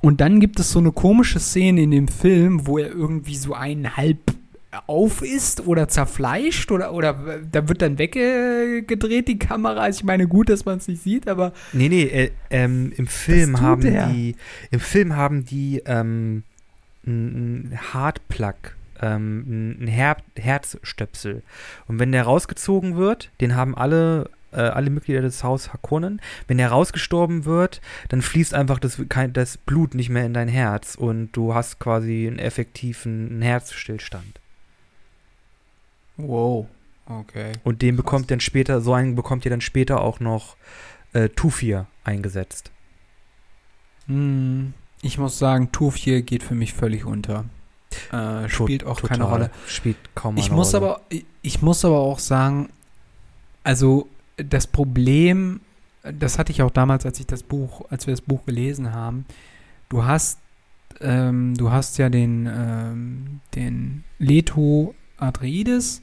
[0.01, 3.53] Und dann gibt es so eine komische Szene in dem Film, wo er irgendwie so
[3.53, 4.17] einen halb
[4.85, 9.81] auf ist oder zerfleischt oder, oder da wird dann weggedreht, die Kamera.
[9.81, 13.07] Also ich meine, gut, dass man es nicht sieht, aber Nee, nee, äh, ähm, im
[13.07, 14.07] Film haben der?
[14.07, 14.35] die,
[14.69, 16.43] im Film haben die ähm,
[17.05, 21.43] ein Hartplug, ähm, ein Her Herzstöpsel.
[21.87, 26.21] Und wenn der rausgezogen wird, den haben alle äh, alle Mitglieder des Haus Harkonnen.
[26.47, 30.47] Wenn er rausgestorben wird, dann fließt einfach das, kein, das Blut nicht mehr in dein
[30.47, 34.39] Herz und du hast quasi einen effektiven Herzstillstand.
[36.17, 36.67] Wow.
[37.05, 37.53] Okay.
[37.63, 40.57] Und den bekommt dann später, so einen bekommt ihr dann später auch noch
[41.13, 42.71] äh, Tufir eingesetzt.
[44.05, 47.45] Hm, ich muss sagen, Tufir geht für mich völlig unter.
[48.11, 49.31] Äh, spielt auch keine Total.
[49.33, 49.51] Rolle.
[49.67, 50.85] Spielt kaum Ich muss, Rolle.
[50.85, 52.69] aber, ich- ich muss aber auch sagen,
[53.63, 55.59] also das Problem,
[56.03, 59.25] das hatte ich auch damals, als ich das Buch, als wir das Buch gelesen haben,
[59.89, 60.39] du hast,
[61.01, 66.01] ähm, du hast ja den, ähm, den Leto Atreides,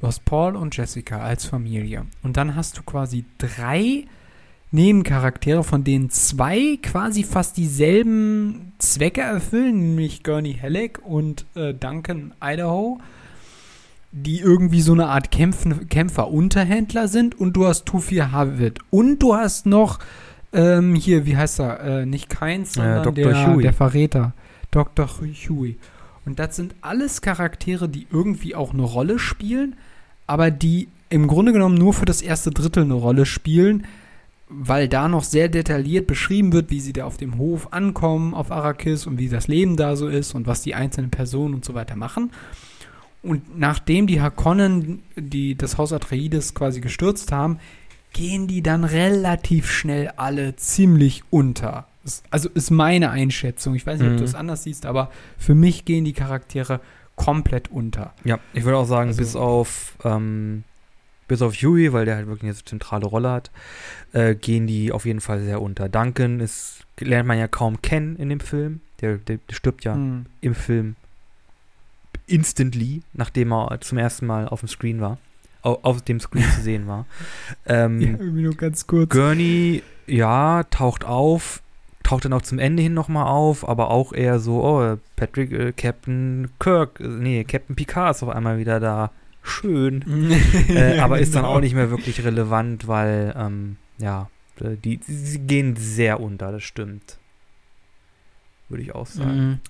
[0.00, 2.06] du hast Paul und Jessica als Familie.
[2.22, 4.04] Und dann hast du quasi drei
[4.70, 12.34] Nebencharaktere, von denen zwei quasi fast dieselben Zwecke erfüllen, nämlich Gurney Halleck und äh, Duncan
[12.42, 13.00] Idaho,
[14.12, 19.34] die irgendwie so eine Art Kämpfen, Kämpfer-Unterhändler sind und du hast Tufir Havid und du
[19.34, 20.00] hast noch
[20.52, 23.32] ähm, hier, wie heißt er, äh, nicht Keins, sondern Dr.
[23.32, 24.32] der, der Verräter,
[24.70, 25.08] Dr.
[25.08, 25.76] Huey.
[26.24, 29.76] Und das sind alles Charaktere, die irgendwie auch eine Rolle spielen,
[30.26, 33.86] aber die im Grunde genommen nur für das erste Drittel eine Rolle spielen,
[34.48, 38.50] weil da noch sehr detailliert beschrieben wird, wie sie da auf dem Hof ankommen, auf
[38.50, 41.74] Arrakis und wie das Leben da so ist und was die einzelnen Personen und so
[41.74, 42.30] weiter machen.
[43.22, 47.58] Und nachdem die Harkonnen, die das Haus Atreides quasi gestürzt haben,
[48.12, 51.86] gehen die dann relativ schnell alle ziemlich unter.
[52.04, 53.74] Das, also ist meine Einschätzung.
[53.74, 54.18] Ich weiß nicht, ob Mhm.
[54.18, 56.80] du es anders siehst, aber für mich gehen die Charaktere
[57.16, 58.14] komplett unter.
[58.24, 60.62] Ja, ich würde auch sagen, Also- bis auf ähm,
[61.28, 63.50] bis auf Huey, weil der halt wirklich eine zentrale Rolle hat,
[64.12, 65.88] äh, gehen die auf jeden Fall sehr unter.
[65.88, 68.80] Duncan ist, lernt man ja kaum kennen in dem Film.
[69.00, 70.26] Der, der, der stirbt ja Hm.
[70.40, 70.96] im Film
[72.26, 75.18] instantly, nachdem er zum ersten Mal auf dem Screen war.
[75.62, 77.06] Auf, auf dem Screen zu sehen war.
[77.66, 79.10] Ähm, Ja, irgendwie nur ganz kurz.
[79.10, 81.62] Gurney, ja, taucht auf,
[82.02, 85.72] taucht dann auch zum Ende hin nochmal auf, aber auch eher so, oh, Patrick, äh,
[85.72, 89.10] Captain Kirk, äh, nee, Captain Picard ist auf einmal wieder da.
[89.48, 90.04] Schön.
[90.68, 91.56] Äh, aber ist dann genau.
[91.56, 94.28] auch nicht mehr wirklich relevant, weil, ähm, ja,
[94.60, 97.18] äh, die, sie gehen sehr unter, das stimmt.
[98.68, 99.60] Würde ich auch sagen.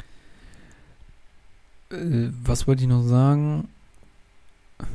[1.90, 2.28] Mhm.
[2.28, 3.68] Äh, was wollte ich noch sagen?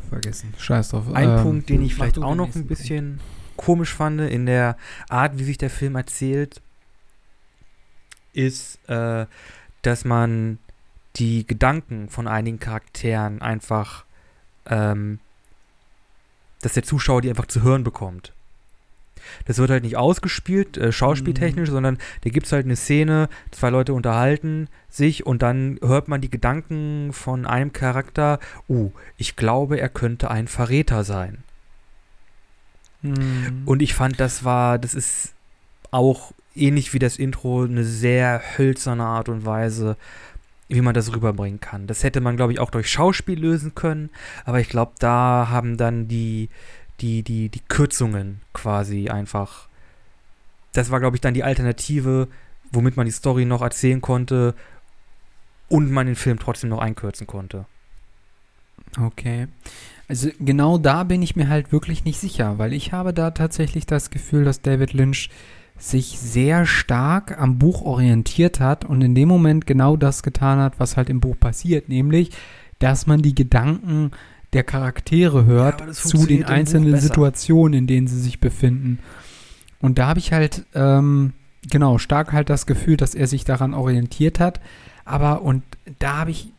[0.09, 0.53] Vergessen.
[0.57, 1.13] Scheiß drauf.
[1.13, 3.19] Ein Ähm, Punkt, den ich vielleicht auch noch ein bisschen
[3.57, 4.77] komisch fand, in der
[5.09, 6.61] Art, wie sich der Film erzählt,
[8.33, 9.25] ist, äh,
[9.81, 10.59] dass man
[11.15, 14.05] die Gedanken von einigen Charakteren einfach,
[14.69, 15.19] ähm,
[16.61, 18.33] dass der Zuschauer die einfach zu hören bekommt.
[19.45, 21.73] Das wird halt nicht ausgespielt, äh, schauspieltechnisch, Mhm.
[21.73, 26.21] sondern da gibt es halt eine Szene, zwei Leute unterhalten sich und dann hört man
[26.21, 31.43] die Gedanken von einem Charakter, oh, ich glaube, er könnte ein Verräter sein.
[33.01, 33.63] Mhm.
[33.65, 35.33] Und ich fand, das war, das ist
[35.91, 39.97] auch ähnlich wie das Intro eine sehr hölzerne Art und Weise,
[40.73, 41.87] wie man das rüberbringen kann.
[41.87, 44.09] Das hätte man, glaube ich, auch durch Schauspiel lösen können,
[44.45, 46.49] aber ich glaube, da haben dann die,
[46.99, 49.67] die, die, die Kürzungen quasi einfach.
[50.73, 52.27] Das war, glaube ich, dann die Alternative,
[52.71, 54.55] womit man die Story noch erzählen konnte
[55.69, 57.65] und man den Film trotzdem noch einkürzen konnte.
[58.99, 59.47] Okay.
[60.07, 63.85] Also genau da bin ich mir halt wirklich nicht sicher, weil ich habe da tatsächlich
[63.85, 65.29] das Gefühl, dass David Lynch
[65.83, 70.79] sich sehr stark am Buch orientiert hat und in dem Moment genau das getan hat,
[70.79, 72.31] was halt im Buch passiert, nämlich,
[72.79, 74.11] dass man die Gedanken
[74.53, 76.99] der Charaktere hört das zu den einzelnen.
[76.99, 78.99] Situationen, in denen sie sich befinden.
[79.81, 81.33] Und da habe ich halt, ähm,
[81.69, 84.61] genau, stark halt das Gefühl, dass er sich daran orientiert hat.
[85.03, 85.63] Aber, und
[85.99, 86.53] da habe ich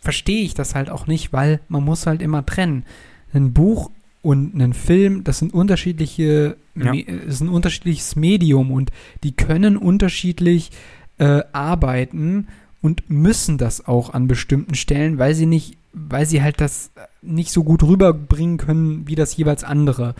[0.00, 2.84] verstehe ich das halt auch nicht, weil man muss halt immer trennen.
[3.32, 3.90] Ein Buch
[4.26, 6.92] und ein Film, das sind unterschiedliche, Ja.
[6.92, 8.90] Das ist ein unterschiedliches Medium und
[9.22, 10.72] die können unterschiedlich
[11.18, 12.48] äh, arbeiten
[12.82, 16.90] und müssen das auch an bestimmten Stellen, weil sie nicht, weil sie halt das
[17.22, 20.16] nicht so gut rüberbringen können wie das jeweils andere.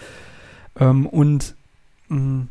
[0.79, 1.57] Ähm, und
[2.09, 2.47] mh,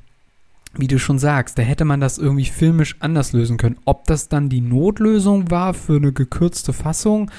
[0.77, 3.77] wie du schon sagst, da hätte man das irgendwie filmisch anders lösen können.
[3.85, 7.31] Ob das dann die Notlösung war für eine gekürzte Fassung,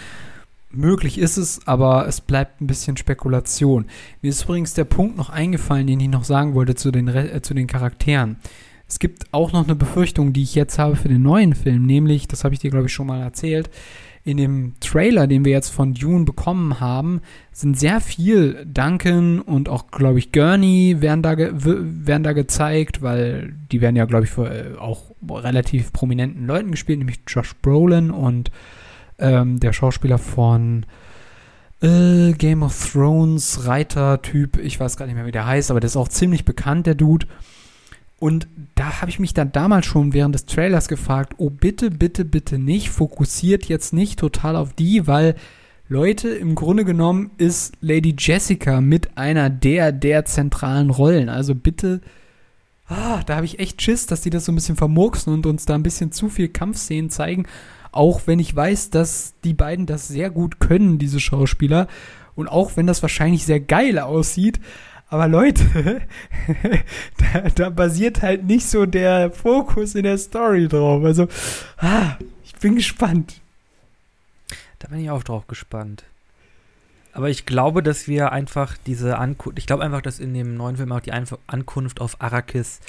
[0.70, 3.86] möglich ist es, aber es bleibt ein bisschen Spekulation.
[4.22, 7.40] Mir ist übrigens der Punkt noch eingefallen, den ich noch sagen wollte zu den, äh,
[7.42, 8.36] zu den Charakteren.
[8.88, 12.28] Es gibt auch noch eine Befürchtung, die ich jetzt habe für den neuen Film, nämlich,
[12.28, 13.68] das habe ich dir, glaube ich, schon mal erzählt,
[14.26, 17.20] in dem Trailer, den wir jetzt von Dune bekommen haben,
[17.52, 23.54] sind sehr viel Duncan und auch, glaube ich, Gurney werden da, werden da gezeigt, weil
[23.70, 28.50] die werden ja, glaube ich, äh, auch relativ prominenten Leuten gespielt, nämlich Josh Brolin und
[29.18, 30.86] ähm, der Schauspieler von
[31.80, 34.58] äh, Game of Thrones Reiter-Typ.
[34.58, 36.94] Ich weiß gar nicht mehr, wie der heißt, aber der ist auch ziemlich bekannt, der
[36.94, 37.26] Dude.
[38.18, 42.24] Und da habe ich mich dann damals schon während des Trailers gefragt, oh bitte, bitte,
[42.24, 45.34] bitte nicht, fokussiert jetzt nicht total auf die, weil
[45.88, 51.28] Leute, im Grunde genommen ist Lady Jessica mit einer der, der zentralen Rollen.
[51.28, 52.00] Also bitte,
[52.88, 55.66] ah, da habe ich echt Schiss, dass die das so ein bisschen vermurksen und uns
[55.66, 57.46] da ein bisschen zu viel Kampfszenen zeigen.
[57.96, 61.88] Auch wenn ich weiß, dass die beiden das sehr gut können, diese Schauspieler.
[62.34, 64.60] Und auch wenn das wahrscheinlich sehr geil aussieht.
[65.08, 66.02] Aber Leute,
[67.32, 71.04] da, da, basiert halt nicht so der Fokus in der Story drauf.
[71.04, 71.28] Also,
[71.78, 73.40] ah, ich bin gespannt.
[74.78, 76.04] Da bin ich auch drauf gespannt.
[77.12, 80.76] Aber ich glaube, dass wir einfach diese Ankunft, ich glaube einfach, dass in dem neuen
[80.76, 82.80] Film auch die Ankunft auf Arrakis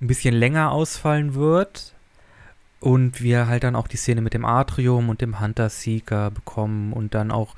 [0.00, 1.94] ein bisschen länger ausfallen wird.
[2.78, 6.92] Und wir halt dann auch die Szene mit dem Atrium und dem Hunter Seeker bekommen
[6.92, 7.54] und dann auch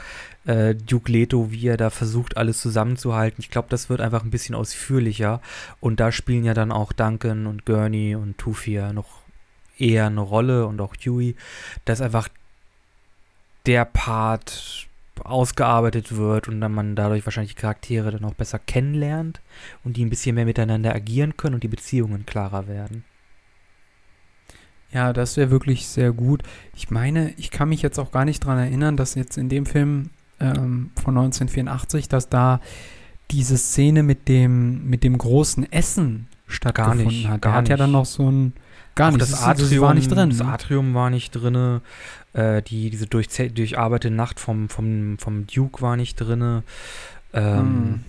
[0.47, 3.41] äh, Duke Leto, wie er da versucht, alles zusammenzuhalten.
[3.41, 5.41] Ich glaube, das wird einfach ein bisschen ausführlicher.
[5.81, 9.23] Und da spielen ja dann auch Duncan und Gurney und Tufia noch
[9.77, 11.37] eher eine Rolle und auch Huey,
[11.85, 12.29] dass einfach
[13.67, 14.89] der Part
[15.25, 19.41] ausgearbeitet wird und dann man dadurch wahrscheinlich die Charaktere dann auch besser kennenlernt
[19.85, 23.05] und die ein bisschen mehr miteinander agieren können und die Beziehungen klarer werden.
[24.93, 26.43] Ja, das wäre wirklich sehr gut.
[26.75, 29.67] Ich meine, ich kann mich jetzt auch gar nicht daran erinnern, dass jetzt in dem
[29.67, 30.11] Film
[30.41, 32.61] ähm, von 1984, dass da
[33.31, 37.43] diese Szene mit dem, mit dem großen Essen stattgefunden gar nicht, hat.
[37.43, 37.71] Gar hat nicht.
[37.71, 38.55] ja dann noch so ein.
[38.95, 40.31] Gar nicht, das, das Atrium das war nicht drin.
[40.31, 40.41] Das?
[40.41, 41.81] Atrium war nicht drin.
[42.33, 46.63] Äh, die, diese durch, durcharbeitete Nacht vom, vom, vom Duke war nicht drin.
[47.33, 48.05] Ähm, mm.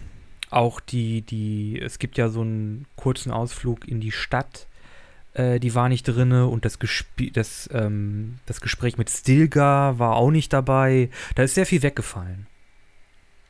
[0.50, 4.68] Auch die, die, es gibt ja so einen kurzen Ausflug in die Stadt
[5.40, 10.16] äh, die war nicht drin und das, Gesp das, ähm, das Gespräch mit Stilgar war
[10.16, 11.10] auch nicht dabei.
[11.36, 12.48] Da ist sehr viel weggefallen.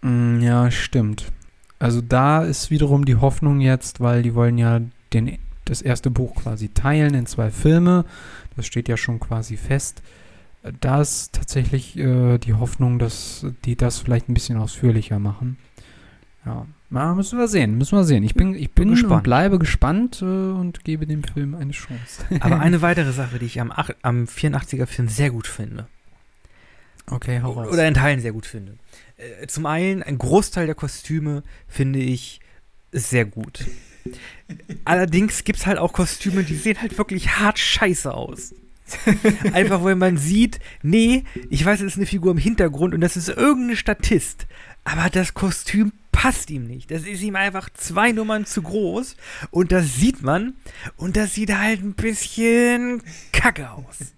[0.01, 1.31] Mm, ja, stimmt.
[1.79, 4.81] Also da ist wiederum die Hoffnung jetzt, weil die wollen ja
[5.13, 8.05] den, das erste Buch quasi teilen in zwei Filme.
[8.55, 10.03] Das steht ja schon quasi fest.
[10.81, 15.57] Da ist tatsächlich äh, die Hoffnung, dass die das vielleicht ein bisschen ausführlicher machen.
[16.45, 18.23] Ja, na, müssen wir sehen, müssen wir sehen.
[18.23, 22.23] Ich bin, ich bin, bin und bleibe gespannt äh, und gebe dem Film eine Chance.
[22.39, 23.71] Aber eine weitere Sache, die ich am,
[24.01, 25.87] am 84er-Film sehr gut finde.
[27.11, 27.71] Okay, hau raus.
[27.71, 28.77] Oder in Teilen sehr gut finde.
[29.17, 32.39] Äh, zum einen, ein Großteil der Kostüme finde ich
[32.91, 33.65] sehr gut.
[34.85, 38.55] Allerdings gibt es halt auch Kostüme, die sehen halt wirklich hart scheiße aus.
[39.53, 43.17] Einfach, weil man sieht, nee, ich weiß, es ist eine Figur im Hintergrund und das
[43.17, 44.47] ist irgendein Statist.
[44.83, 46.91] Aber das Kostüm passt ihm nicht.
[46.91, 49.15] Das ist ihm einfach zwei Nummern zu groß
[49.51, 50.55] und das sieht man
[50.97, 53.01] und das sieht halt ein bisschen
[53.31, 54.13] kacke aus.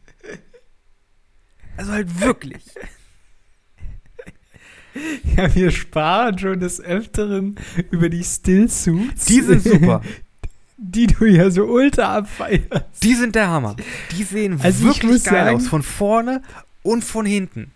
[1.77, 2.63] Also halt wirklich.
[5.37, 7.55] Ja, wir sparen schon des Öfteren
[7.91, 9.23] über die Stillsuits.
[9.23, 10.01] Die sind super.
[10.77, 12.85] Die du ja so ultra abfeierst.
[13.01, 13.77] Die sind der Hammer.
[14.11, 15.67] Die sehen also wirklich geil sagen, aus.
[15.67, 16.41] Von vorne
[16.83, 17.71] und von hinten.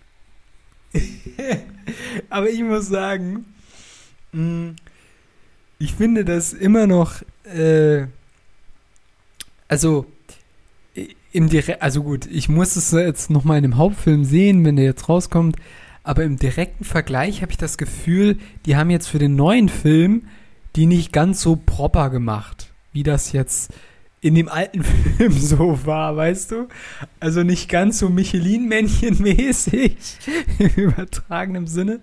[2.29, 3.45] Aber ich muss sagen,
[4.31, 4.75] hm,
[5.79, 8.07] ich finde das immer noch, äh,
[9.67, 10.05] also
[11.31, 14.85] im Direkt, also gut, ich muss es jetzt nochmal in dem Hauptfilm sehen, wenn der
[14.85, 15.57] jetzt rauskommt,
[16.03, 20.23] aber im direkten Vergleich habe ich das Gefühl, die haben jetzt für den neuen Film
[20.75, 23.73] die nicht ganz so proper gemacht, wie das jetzt
[24.25, 24.83] in dem alten
[25.17, 26.67] Film so war, weißt du?
[27.19, 29.97] Also nicht ganz so Michelin-Männchen-mäßig
[30.59, 31.99] im übertragenen Sinne.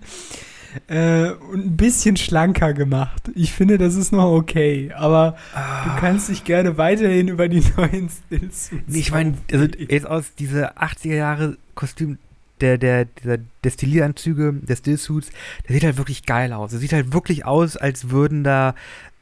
[0.87, 3.29] Äh, und ein bisschen schlanker gemacht.
[3.35, 4.91] Ich finde, das ist noch okay.
[4.95, 5.83] Aber ah.
[5.83, 8.71] du kannst dich gerne weiterhin über die neuen Stills.
[8.87, 12.17] Nee, ich meine, also jetzt aus diese 80er Jahre Kostüm
[12.61, 15.31] der, der, dieser Destillieranzüge, der Stillsuits,
[15.67, 16.71] der sieht halt wirklich geil aus.
[16.71, 18.73] Der sieht halt wirklich aus, als würden da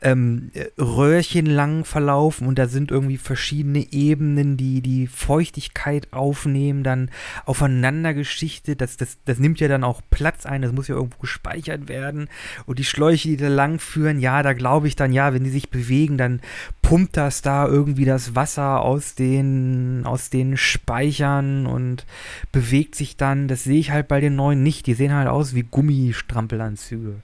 [0.02, 7.12] ähm, Röhrchen lang verlaufen und da sind irgendwie verschiedene Ebenen, die die Feuchtigkeit aufnehmen, dann
[7.46, 8.82] aufeinander geschichtet.
[8.82, 12.30] Das, das, das nimmt ja dann auch Platz ein, das muss ja irgendwo gespeichert werden.
[12.66, 15.52] Und die Schläuche, die da lang führen, ja, da glaube ich dann, ja, wenn die
[15.52, 16.42] sich bewegen, dann
[16.82, 22.08] pumpt das da irgendwie das Wasser aus den, aus den Speichern und
[22.52, 23.48] bewegt sich dann.
[23.48, 24.88] Das sehe ich halt bei den neuen nicht.
[24.88, 27.22] Die sehen halt aus wie Gummistrampelanzüge.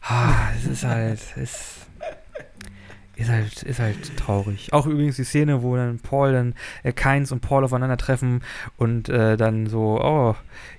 [0.00, 1.87] Ah, es ist halt, es
[3.18, 4.72] ist halt, ist halt traurig.
[4.72, 6.54] Auch übrigens die Szene, wo dann Paul dann,
[6.84, 8.42] äh, Keins und Paul aufeinandertreffen
[8.76, 10.36] und äh, dann so, oh,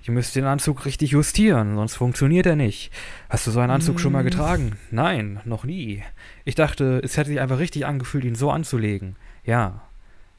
[0.08, 2.92] ihr müsst den Anzug richtig justieren, sonst funktioniert er nicht.
[3.30, 4.00] Hast du so einen Anzug mm.
[4.00, 4.28] schon mal mhm.
[4.28, 4.78] getragen?
[4.90, 6.02] Nein, noch nie.
[6.46, 9.18] Ich dachte, es hätte sich einfach richtig angefühlt, ihn so anzulegen.
[9.44, 9.82] Ja.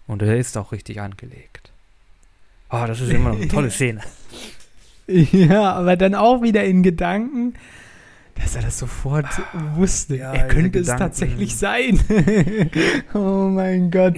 [0.07, 1.70] Und er ist auch richtig angelegt.
[2.70, 4.01] Oh, das ist immer noch eine tolle Szene.
[5.07, 7.55] Ja, aber dann auch wieder in Gedanken,
[8.41, 9.26] dass er das sofort
[9.76, 10.16] wusste.
[10.16, 11.03] Ja, er könnte es Gedanken.
[11.05, 12.01] tatsächlich sein.
[13.14, 14.16] oh mein Gott.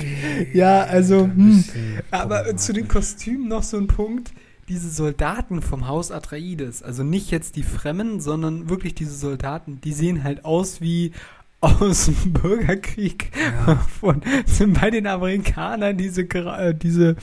[0.53, 1.65] Ja, also, hm.
[2.11, 2.89] Aber zu den.
[2.89, 4.33] Kostümen noch so ein Punkt.
[4.69, 9.93] Diese Soldaten vom Haus Atreides, also nicht jetzt die Fremden, sondern wirklich diese Soldaten, die
[9.93, 11.13] sehen halt aus wie
[11.61, 13.31] aus dem Bürgerkrieg
[13.67, 13.77] Ja.
[14.01, 17.17] von sind bei den Amerikanern diese äh, diese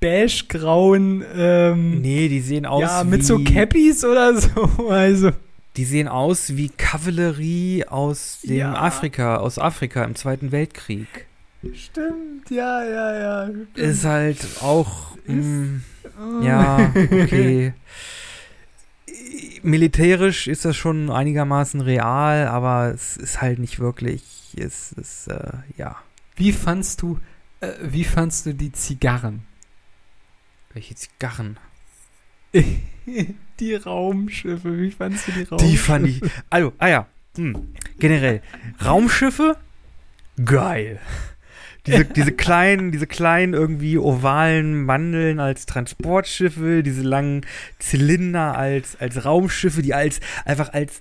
[0.00, 5.30] beige-grauen ähm, Nee, die sehen aus ja mit wie, so Cappies oder so also
[5.76, 8.74] Die sehen aus wie Kavallerie aus dem Ja.
[8.74, 11.06] Afrika, aus Afrika im Zweiten Weltkrieg.
[11.74, 15.80] stimmt ja ja ja Ist halt auch, Ist- mh,
[16.18, 16.42] Oh.
[16.42, 17.72] ja, okay.
[19.62, 24.22] Militärisch ist das schon einigermaßen real, aber es ist halt nicht wirklich,
[24.58, 25.96] es ist, äh, ja.
[26.36, 27.18] wie fandst du
[27.60, 29.42] äh, wie fandst du die Zigarren
[30.72, 31.58] Welche Zigarren?
[33.60, 35.70] die Raumschiffe, wie fandst du die Raumschiffe?
[35.70, 37.06] Die fand ich, also, ah ja,
[37.36, 38.42] hm, generell,
[38.84, 39.56] Raumschiffe,
[40.44, 40.98] geil.
[41.86, 47.46] Diese, diese kleinen, diese kleinen irgendwie ovalen Mandeln als Transportschiffe, diese langen
[47.78, 51.00] Zylinder als, als Raumschiffe, die als einfach als,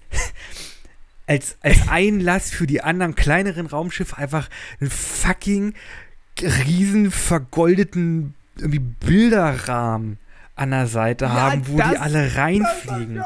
[1.27, 4.49] als, als Einlass für die anderen kleineren Raumschiffe einfach
[4.79, 5.73] einen fucking
[6.41, 10.17] riesen vergoldeten irgendwie Bilderrahmen
[10.59, 13.23] an der Seite Ja, haben, wo das- die alle reinfliegen.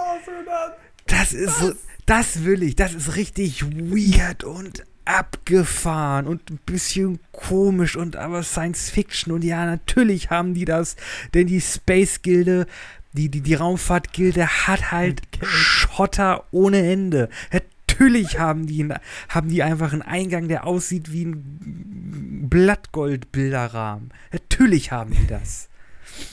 [1.07, 1.73] Das ist so,
[2.05, 2.75] das will ich.
[2.75, 9.43] Das ist richtig weird und abgefahren und ein bisschen komisch und aber Science Fiction und
[9.43, 10.95] ja, natürlich haben die das,
[11.33, 12.67] denn die Space Gilde,
[13.11, 15.45] die, die, die Raumfahrtgilde hat halt Okay.
[15.45, 17.29] Schotter ohne Ende.
[17.51, 18.87] Natürlich haben die,
[19.29, 24.09] haben die einfach einen Eingang, der aussieht wie ein Blattgoldbilderrahmen.
[24.31, 25.67] Natürlich haben die das.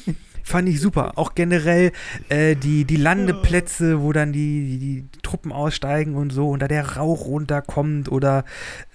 [0.42, 1.12] Fand ich super.
[1.16, 1.92] Auch generell
[2.28, 6.96] äh, die, die Landeplätze, wo dann die, die, Truppen aussteigen und so und da der
[6.96, 8.44] Rauch runterkommt oder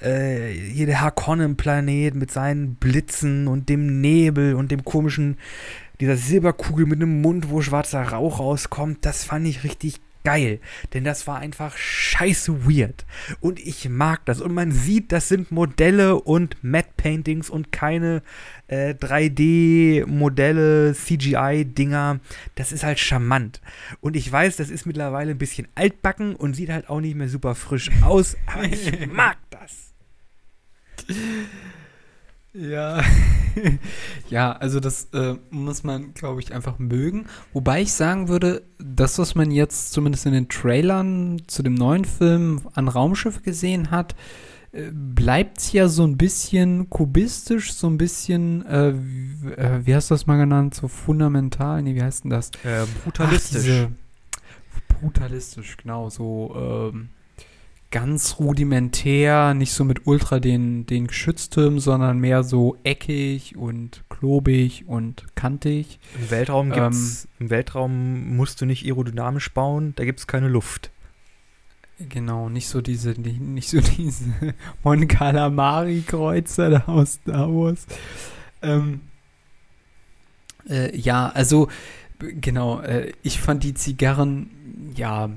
[0.01, 5.37] äh, hier der Harkonnen-Planet mit seinen Blitzen und dem Nebel und dem komischen,
[6.01, 10.59] dieser Silberkugel mit einem Mund, wo schwarzer Rauch rauskommt, das fand ich richtig geil.
[10.93, 13.05] Denn das war einfach scheiße weird.
[13.39, 14.41] Und ich mag das.
[14.41, 18.21] Und man sieht, das sind Modelle und Matte Paintings und keine
[18.67, 22.19] äh, 3D-Modelle, CGI-Dinger.
[22.55, 23.61] Das ist halt charmant.
[24.01, 27.29] Und ich weiß, das ist mittlerweile ein bisschen altbacken und sieht halt auch nicht mehr
[27.29, 29.93] super frisch aus, aber ich mag das.
[32.55, 33.03] Ja.
[34.29, 37.25] ja, also das äh, muss man, glaube ich, einfach mögen.
[37.53, 42.05] Wobei ich sagen würde, das, was man jetzt zumindest in den Trailern zu dem neuen
[42.05, 44.15] Film an Raumschiff gesehen hat,
[44.71, 50.09] äh, bleibt ja so ein bisschen kubistisch, so ein bisschen, äh, wie, äh, wie hast
[50.09, 52.51] du das mal genannt, so fundamental, nee, wie heißt denn das?
[52.63, 52.85] Äh,
[53.17, 53.91] Ach, diese,
[54.99, 57.09] brutalistisch, genau, so ähm,
[57.91, 64.85] ganz rudimentär, nicht so mit ultra den, den Geschütztürmen, sondern mehr so eckig und klobig
[64.87, 65.99] und kantig.
[66.19, 70.91] Im Weltraum gibt's, im Weltraum musst du nicht aerodynamisch bauen, da gibt es keine Luft.
[71.97, 74.25] Genau, nicht so diese, nicht, nicht so diese
[74.83, 77.85] Mon Calamari-Kreuzer da aus Star Wars.
[78.61, 79.01] Ähm,
[80.69, 81.69] äh, ja, also
[82.19, 84.49] genau, äh, ich fand die Zigarren,
[84.95, 85.29] ja,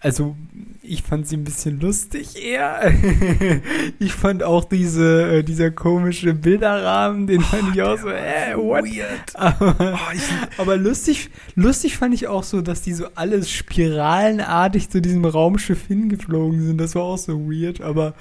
[0.00, 0.36] also
[0.82, 2.92] ich fand sie ein bisschen lustig eher.
[3.98, 8.84] ich fand auch diese, äh, dieser komische Bilderrahmen, den fand ich auch so, äh, what?
[8.84, 9.20] Weird.
[9.34, 10.22] Aber, Oh, ich,
[10.58, 15.86] aber lustig, lustig fand ich auch so, dass die so alles spiralenartig zu diesem Raumschiff
[15.86, 16.78] hingeflogen sind.
[16.78, 18.14] Das war auch so weird, aber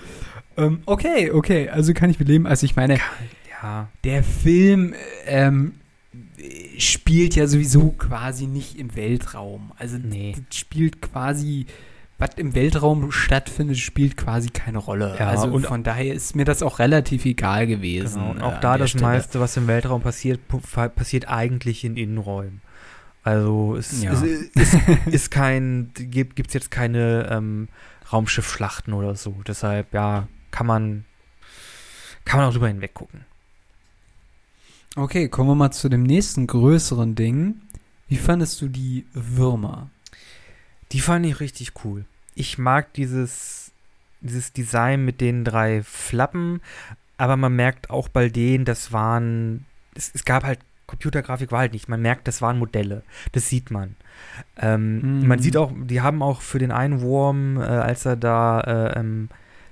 [0.57, 2.45] ähm, okay, okay, also kann ich mit leben.
[2.45, 2.97] Also ich meine,
[3.61, 4.93] ja, der Film
[5.25, 5.73] ähm,
[6.77, 9.71] spielt ja sowieso quasi nicht im Weltraum.
[9.77, 10.35] Also Nee.
[10.53, 11.65] spielt quasi,
[12.21, 15.15] was im Weltraum stattfindet, spielt quasi keine Rolle.
[15.19, 18.19] Ja, also und- von daher ist mir das auch relativ egal gewesen.
[18.21, 18.31] genau.
[18.31, 19.05] Und äh, auch an da das Stelle.
[19.05, 20.39] meiste, was im Weltraum passiert,
[20.95, 22.61] passiert eigentlich in Innenräumen.
[23.23, 24.13] Also es, Ja.
[24.13, 27.67] es ist, ist kein, gibt es jetzt keine ähm,
[28.11, 29.35] Raumschiffschlachten oder so.
[29.47, 31.05] Deshalb, ja, kann man,
[32.25, 33.25] kann man auch drüber hinweg gucken.
[34.95, 37.61] Okay, kommen wir mal zu dem nächsten größeren Ding.
[38.07, 39.89] Wie fandest du die Würmer?
[40.91, 42.05] Die fand ich richtig cool.
[42.35, 43.71] Ich mag dieses,
[44.21, 46.61] dieses Design mit den drei Flappen,
[47.17, 49.65] aber man merkt auch bei denen, das waren,
[49.95, 53.03] es, es gab halt, Computergrafik war halt nicht, man merkt, das waren Modelle.
[53.31, 53.95] Das sieht man.
[54.57, 55.27] Ähm, Mhm.
[55.27, 58.99] Man sieht auch, die haben auch für den einen Wurm, äh, als er da äh,
[58.99, 59.29] ähm,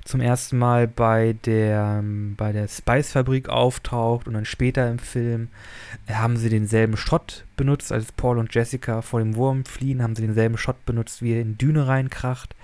[0.09, 5.49] zum ersten Mal bei der, ähm, bei der Spice-Fabrik auftaucht und dann später im Film
[6.07, 10.15] äh, haben sie denselben Shot benutzt, als Paul und Jessica vor dem Wurm fliehen, haben
[10.15, 12.55] sie denselben Shot benutzt, wie er in Düne reinkracht.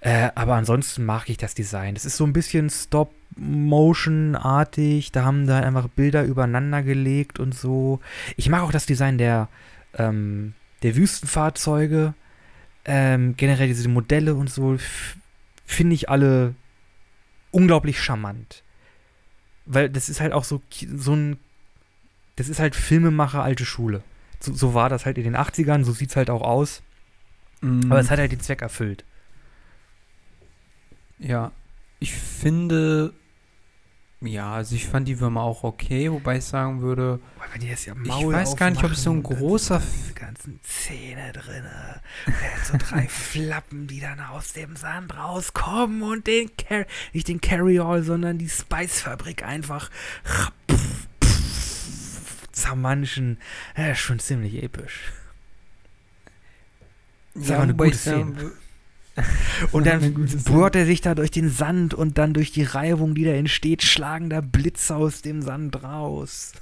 [0.00, 1.94] Äh, aber ansonsten mag ich das Design.
[1.94, 5.12] Das ist so ein bisschen Stop-Motion-artig.
[5.12, 8.00] Da haben da einfach Bilder übereinander gelegt und so.
[8.36, 9.48] Ich mag auch das Design der,
[9.98, 12.14] ähm, der Wüstenfahrzeuge.
[12.86, 14.78] Ähm, generell diese Modelle und so
[15.66, 16.54] finde ich alle
[17.50, 18.62] unglaublich charmant.
[19.66, 20.62] Weil das ist halt auch so,
[20.94, 21.38] so ein.
[22.36, 24.02] Das ist halt Filmemacher alte Schule.
[24.40, 26.82] So, so war das halt in den 80ern, so sieht es halt auch aus.
[27.62, 27.90] Mm.
[27.90, 29.04] Aber es hat halt den Zweck erfüllt.
[31.18, 31.52] Ja,
[31.98, 33.14] ich finde,
[34.20, 37.84] ja, also ich fand die Würmer auch okay, wobei ich sagen würde, Weil die das
[37.84, 40.60] ja ich weiß gar nicht, ob ich so ein aufmachen, großer, dann sind diese ganzen
[40.62, 41.64] Zähne drin.
[42.64, 48.02] so drei Flappen, die dann aus dem Sand rauskommen und den Car nicht den Carryall,
[48.02, 49.90] sondern die Spice-Fabrik einfach
[52.52, 53.38] zermanschen.
[53.76, 55.12] Ja, schon ziemlich episch.
[57.34, 58.52] ist aber eine wobei gute ich sagen wür-
[59.72, 63.24] Und dann bohrt er sich da durch den Sand und dann durch die Reibung, die
[63.24, 66.52] da entsteht, schlagen da Blitze aus dem Sand raus.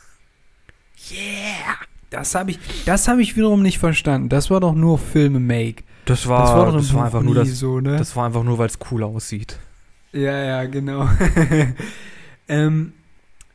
[1.10, 1.76] Yeah!
[2.10, 4.28] Das habe ich, das habe ich wiederum nicht verstanden.
[4.28, 5.82] Das war doch nur Filme-Make.
[6.04, 7.96] Das war, Das war doch das war einfach nur das, so, ne?
[7.96, 9.58] das war einfach nur, weil es cool aussieht.
[10.12, 11.08] Ja, ja, genau.
[12.48, 12.92] ähm,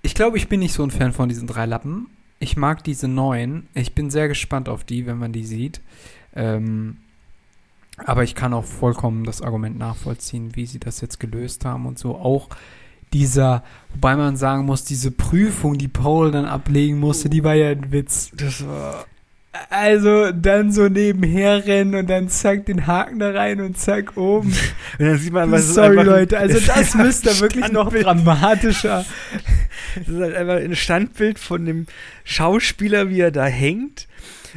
[0.01, 2.07] ich glaube, ich bin nicht so ein Fan von diesen drei Lappen.
[2.39, 3.67] Ich mag diese neuen.
[3.73, 5.79] Ich bin sehr gespannt auf die, wenn man die sieht.
[6.35, 6.97] Ähm,
[8.05, 11.99] aber ich kann auch vollkommen das Argument nachvollziehen, wie sie das jetzt gelöst haben und
[11.99, 12.15] so.
[12.15, 12.49] Auch
[13.13, 17.69] dieser, wobei man sagen muss, diese Prüfung, die Paul dann ablegen musste, die war ja
[17.69, 18.31] ein Witz.
[18.35, 19.05] Das war.
[19.71, 24.53] Also dann so nebenher rennen und dann zack den Haken da rein und zack oben.
[24.99, 29.05] Und dann sieht man, was Sorry Leute, also das müsste ein wirklich noch dramatischer.
[29.95, 31.87] Das ist halt einfach ein Standbild von dem
[32.23, 34.07] Schauspieler, wie er da hängt.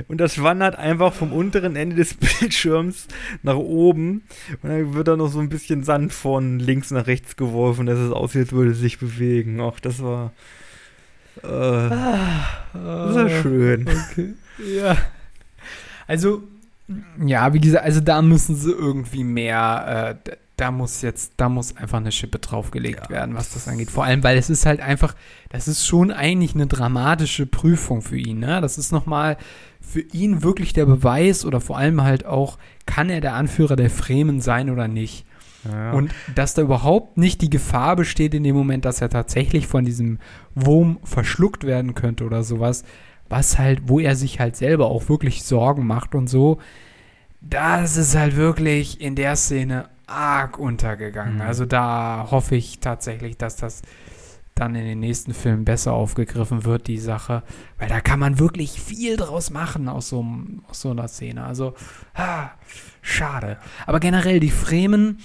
[0.08, 3.08] Und das wandert einfach vom unteren Ende des Bildschirms
[3.42, 4.22] nach oben.
[4.62, 7.98] Und dann wird da noch so ein bisschen Sand von links nach rechts geworfen, dass
[7.98, 9.60] es aussieht, als würde es sich bewegen.
[9.60, 10.32] Ach, das war.
[11.42, 13.88] Äh, das war schön.
[13.88, 14.34] Okay.
[14.76, 14.96] Ja.
[16.06, 16.42] Also,
[17.24, 21.76] ja, wie gesagt, also da müssen sie irgendwie mehr, äh, da muss jetzt, da muss
[21.76, 23.10] einfach eine Schippe draufgelegt Ja.
[23.10, 23.90] werden, was das angeht.
[23.90, 25.14] Vor allem, weil es ist halt einfach,
[25.48, 28.60] das ist schon eigentlich eine dramatische Prüfung für ihn, ne?
[28.60, 29.38] Das ist nochmal
[29.80, 33.90] für ihn wirklich der Beweis oder vor allem halt auch, kann er der Anführer der
[33.90, 35.24] Fremen sein oder nicht?
[35.64, 35.92] Ja.
[35.92, 39.84] Und dass da überhaupt nicht die Gefahr besteht in dem Moment, dass er tatsächlich von
[39.84, 40.18] diesem
[40.54, 42.84] Wurm verschluckt werden könnte oder sowas,
[43.28, 46.58] was halt, wo er sich halt selber auch wirklich Sorgen macht und so,
[47.40, 51.36] das ist halt wirklich in der Szene arg untergegangen.
[51.36, 51.40] Mhm.
[51.42, 53.82] Also da hoffe ich tatsächlich, dass das
[54.54, 57.42] dann in den nächsten Filmen besser aufgegriffen wird, die Sache,
[57.78, 60.24] weil da kann man wirklich viel draus machen aus so,
[60.68, 61.44] aus so einer Szene.
[61.44, 61.74] Also,
[62.14, 62.50] ah,
[63.00, 63.56] schade.
[63.86, 65.20] Aber generell, die Fremen,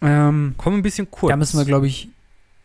[0.00, 1.30] ähm, Komm ein bisschen kurz.
[1.30, 2.08] da müssen wir, glaube ich,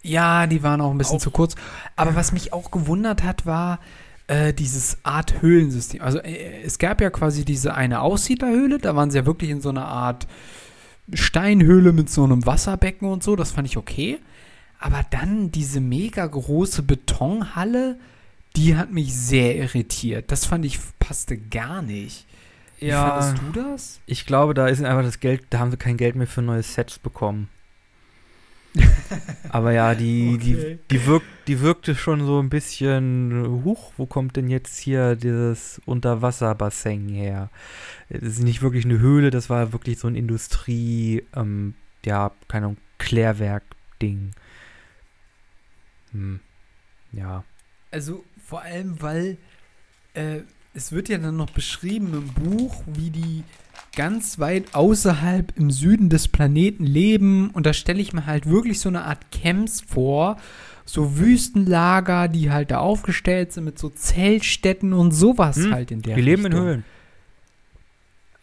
[0.03, 1.55] ja, die waren auch ein bisschen Auch- zu kurz.
[1.97, 3.79] Aber was mich auch gewundert hat, war
[4.27, 6.01] äh, dieses Art Höhlensystem.
[6.01, 9.59] Also äh, es gab ja quasi diese eine Aussiedlerhöhle, da waren sie ja wirklich in
[9.61, 10.27] so einer Art
[11.13, 14.19] Steinhöhle mit so einem Wasserbecken und so, das fand ich okay.
[14.79, 17.97] Aber dann diese mega große Betonhalle,
[18.55, 20.31] die hat mich sehr irritiert.
[20.31, 22.25] Das fand ich passte gar nicht.
[22.79, 23.99] Wie ja, fandest du das?
[24.05, 26.63] ich glaube, da ist einfach das Geld, da haben sie kein Geld mehr für neue
[26.63, 27.49] Sets bekommen.
[29.49, 30.79] Aber ja, die, Okay.
[30.89, 35.15] die, die, wirkt, die wirkte schon so ein bisschen, huch, wo kommt denn jetzt hier
[35.15, 37.49] dieses Unterwasserbassin her?
[38.09, 42.67] Das ist nicht wirklich eine Höhle, das war wirklich so ein Industrie, ähm, ja, keine
[42.67, 44.31] Ahnung, Klärwerk-Ding.
[46.11, 46.39] Hm.
[47.11, 47.43] Ja.
[47.91, 49.37] Also vor allem, weil
[50.13, 50.41] äh,
[50.73, 53.43] es wird ja dann noch beschrieben im Buch, wie die
[53.95, 57.49] ganz weit außerhalb im Süden des Planeten leben.
[57.51, 60.37] Und da stelle ich mir halt wirklich so eine Art Camps vor.
[60.85, 66.01] So Wüstenlager, die halt da aufgestellt sind mit so Zeltstätten und sowas Hm, halt in
[66.01, 66.67] der die leben in Richtung.
[66.67, 66.83] Höhlen.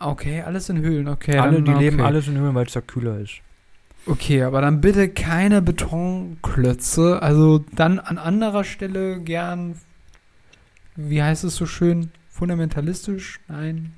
[0.01, 1.39] Okay, alles in Höhlen, okay.
[1.39, 1.85] Alle, dann, die okay.
[1.85, 3.35] leben alles in Höhlen, weil es da kühler ist.
[4.07, 7.23] Okay, aber dann bitte keine Betonklötze.
[7.23, 9.77] Also dann an anderer Stelle gern,
[10.97, 13.39] wie heißt es so schön, fundamentalistisch?
[13.47, 13.93] Nein,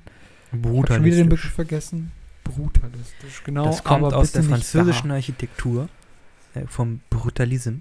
[0.61, 2.11] ich habe schon wieder den Begriff vergessen.
[2.43, 3.65] Brutalistisch, genau.
[3.65, 5.15] Das kommt aber aus der französischen da.
[5.15, 5.89] Architektur,
[6.53, 7.77] äh, vom Brutalism.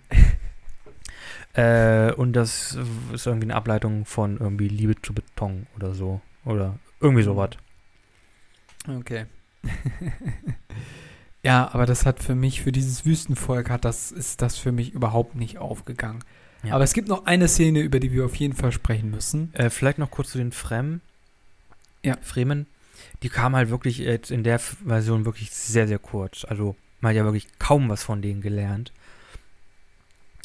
[1.53, 2.79] äh, und das
[3.13, 6.21] ist irgendwie eine Ableitung von irgendwie Liebe zu Beton oder so.
[6.45, 7.51] Oder irgendwie sowas.
[8.89, 9.27] Okay.
[11.45, 14.95] Ja, aber das hat für mich, für dieses Wüstenvolk hat das, ist das für mich
[14.95, 16.25] überhaupt nicht aufgegangen.
[16.63, 16.75] Ja.
[16.75, 19.53] Aber es gibt noch eine Szene, über die wir auf jeden Fall sprechen müssen.
[19.53, 21.03] Äh, vielleicht noch kurz zu den Fremen.
[22.05, 22.17] Ja.
[22.23, 22.67] Fremen.
[23.23, 26.45] Die kamen halt wirklich jetzt in der Version wirklich sehr, sehr kurz.
[26.45, 28.93] Also man hat ja wirklich kaum was von denen gelernt.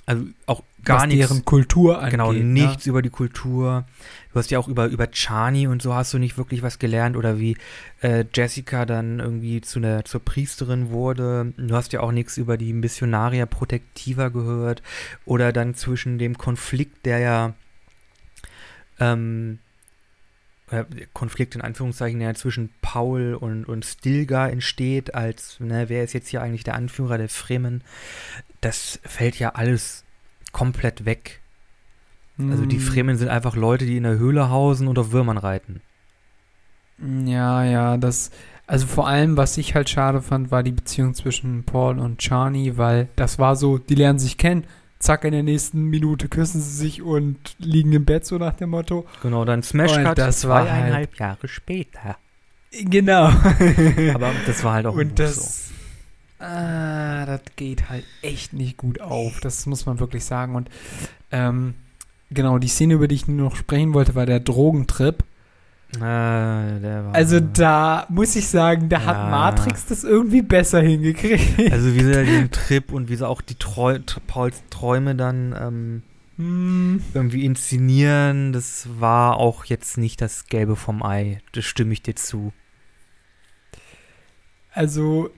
[0.05, 1.27] Also auch gar was nichts.
[1.27, 2.11] deren Kultur angeht.
[2.11, 3.85] Genau, nichts über die Kultur.
[4.33, 7.15] Du hast ja auch über, über Chani und so hast du nicht wirklich was gelernt
[7.15, 7.57] oder wie
[8.01, 11.53] äh, Jessica dann irgendwie zu einer, zur Priesterin wurde.
[11.57, 14.81] Du hast ja auch nichts über die Missionaria Protectiva gehört
[15.25, 17.53] oder dann zwischen dem Konflikt, der ja
[18.99, 19.68] ähm, äh,
[21.13, 26.29] Konflikt in Anführungszeichen, der zwischen Paul und, und Stilgar entsteht, als, ne, wer ist jetzt
[26.29, 27.83] hier eigentlich der Anführer der Fremen?
[28.61, 30.03] Das fällt ja alles
[30.51, 31.41] komplett weg.
[32.47, 35.37] Also die Mm, Fremen sind einfach Leute, die in der Höhle hausen und auf Würmern
[35.37, 35.81] reiten.
[37.25, 38.31] Ja, ja, das.
[38.67, 42.77] Also vor allem, was ich halt schade fand, war die Beziehung zwischen Paul und Chani,
[42.77, 44.65] weil das war so, die lernen sich kennen,
[44.99, 48.69] zack, in der nächsten Minute küssen sie sich und liegen im Bett, so nach dem
[48.71, 49.05] Motto.
[49.21, 52.17] Genau, dann Smash Cut das zweieinhalb Jahre später.
[52.71, 53.25] Genau.
[54.13, 55.71] Aber das war halt auch und das.
[56.37, 59.39] Ah, das geht halt echt nicht gut auf.
[59.41, 60.55] Das muss man wirklich sagen.
[60.55, 60.69] Und
[61.31, 61.73] ähm,
[62.29, 65.23] genau, die Szene, über die ich nur noch sprechen wollte, war der Drogentrip.
[65.97, 69.29] War, Also da muss ich sagen, da hat Ja.
[69.29, 71.71] Matrix das irgendwie besser hingekriegt.
[71.71, 75.15] also wie sie da den Trip und wie sie auch die Treu Tr- Pauls Träume
[75.15, 76.03] dann ähm,
[76.37, 81.41] Hm, irgendwie inszenieren, das war auch jetzt nicht das Gelbe vom Ei.
[81.51, 82.53] Das stimme ich dir zu.
[84.71, 85.29] also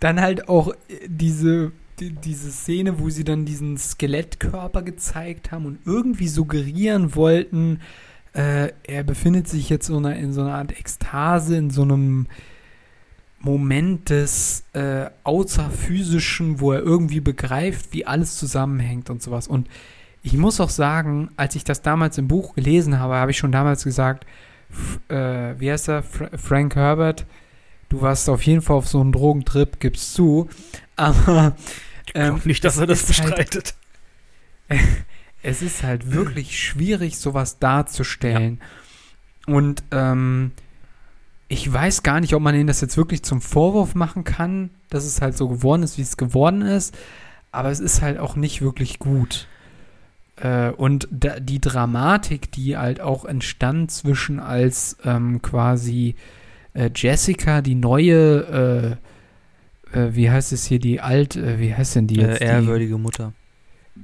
[0.00, 5.66] dann halt auch äh, diese, die, diese Szene, wo sie dann diesen Skelettkörper gezeigt haben
[5.66, 7.80] und irgendwie suggerieren wollten,
[8.36, 12.26] äh, er befindet sich jetzt so in so einer Art Ekstase, in so einem
[13.38, 19.46] Moment des äh, Außerphysischen, wo er irgendwie begreift, wie alles zusammenhängt und sowas.
[19.46, 19.68] Und
[20.22, 23.52] ich muss auch sagen, als ich das damals im Buch gelesen habe, habe ich schon
[23.52, 24.26] damals gesagt,
[25.08, 26.02] äh, wie heißt er?
[26.02, 27.24] Fra Frank Herbert,
[27.88, 30.48] du warst auf jeden Fall auf so einen Drogentrip, gibst zu.
[30.96, 31.54] Aber
[32.06, 33.74] Ich Ähm, glaube nicht, dass er das halt- bestreitet.
[35.42, 38.60] es ist halt wirklich schwierig, sowas darzustellen.
[39.46, 40.52] Und ähm,
[41.48, 45.04] ich weiß gar nicht, ob man ihnen das jetzt wirklich zum Vorwurf machen kann, dass
[45.04, 46.96] es halt so geworden ist, wie es geworden ist.
[47.52, 49.46] Aber es ist halt auch nicht wirklich gut.
[50.36, 56.16] Äh, und da, die Dramatik, die halt auch entstand zwischen als ähm, quasi
[56.74, 58.98] äh, Jessica, die neue,
[59.92, 62.40] äh, äh, wie heißt es hier, die alte, äh, wie heißt denn die jetzt?
[62.40, 63.32] Äh, die, ehrwürdige Mutter.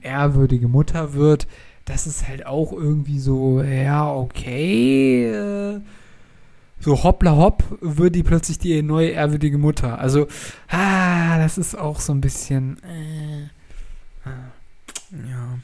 [0.01, 1.47] Ehrwürdige Mutter wird,
[1.85, 5.81] das ist halt auch irgendwie so, ja, okay, äh,
[6.81, 9.99] so hoppla hopp wird die plötzlich die neue ehrwürdige Mutter.
[9.99, 10.27] Also,
[10.69, 14.53] ah, das ist auch so ein bisschen, äh, ah.
[15.13, 15.59] Ja.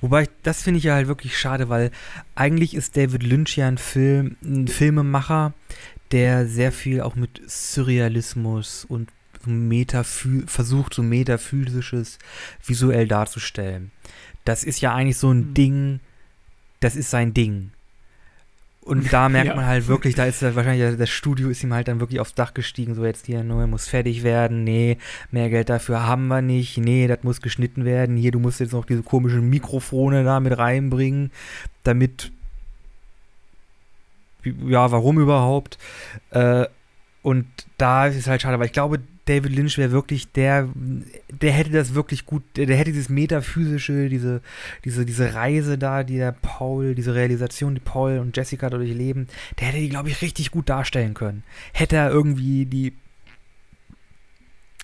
[0.00, 1.90] Wobei, das finde ich ja halt wirklich schade, weil
[2.34, 5.54] eigentlich ist David Lynch ja ein Film, ein Filmemacher,
[6.10, 9.10] der sehr viel auch mit Surrealismus und
[9.44, 12.18] so Metaphü versucht, so metaphysisches
[12.64, 13.90] visuell darzustellen.
[14.44, 15.54] Das ist ja eigentlich so ein Hm.
[15.54, 16.00] Ding,
[16.80, 17.70] das ist sein Ding.
[18.82, 19.54] Und da merkt Ja.
[19.56, 22.54] man halt wirklich, da ist wahrscheinlich, das Studio ist ihm halt dann wirklich aufs Dach
[22.54, 24.96] gestiegen, so jetzt hier, nur muss fertig werden, nee,
[25.30, 28.72] mehr Geld dafür haben wir nicht, nee, das muss geschnitten werden, hier, du musst jetzt
[28.72, 31.30] noch diese komischen Mikrofone da mit reinbringen,
[31.84, 32.32] damit,
[34.44, 35.78] ja, warum überhaupt?
[36.30, 36.66] Äh,
[37.22, 41.52] und da ist es halt schade, weil ich glaube, David Lynch wäre wirklich der, der
[41.52, 44.40] hätte das wirklich gut, der, der hätte dieses metaphysische, diese,
[44.84, 49.28] diese, diese Reise da, die der Paul, diese Realisation, die Paul und Jessica dadurch leben,
[49.58, 51.42] der hätte die, glaube ich, richtig gut darstellen können.
[51.72, 52.94] Hätte er irgendwie die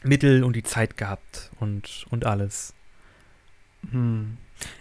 [0.05, 2.74] Mittel und die Zeit gehabt und, und alles.
[3.91, 4.37] Hm.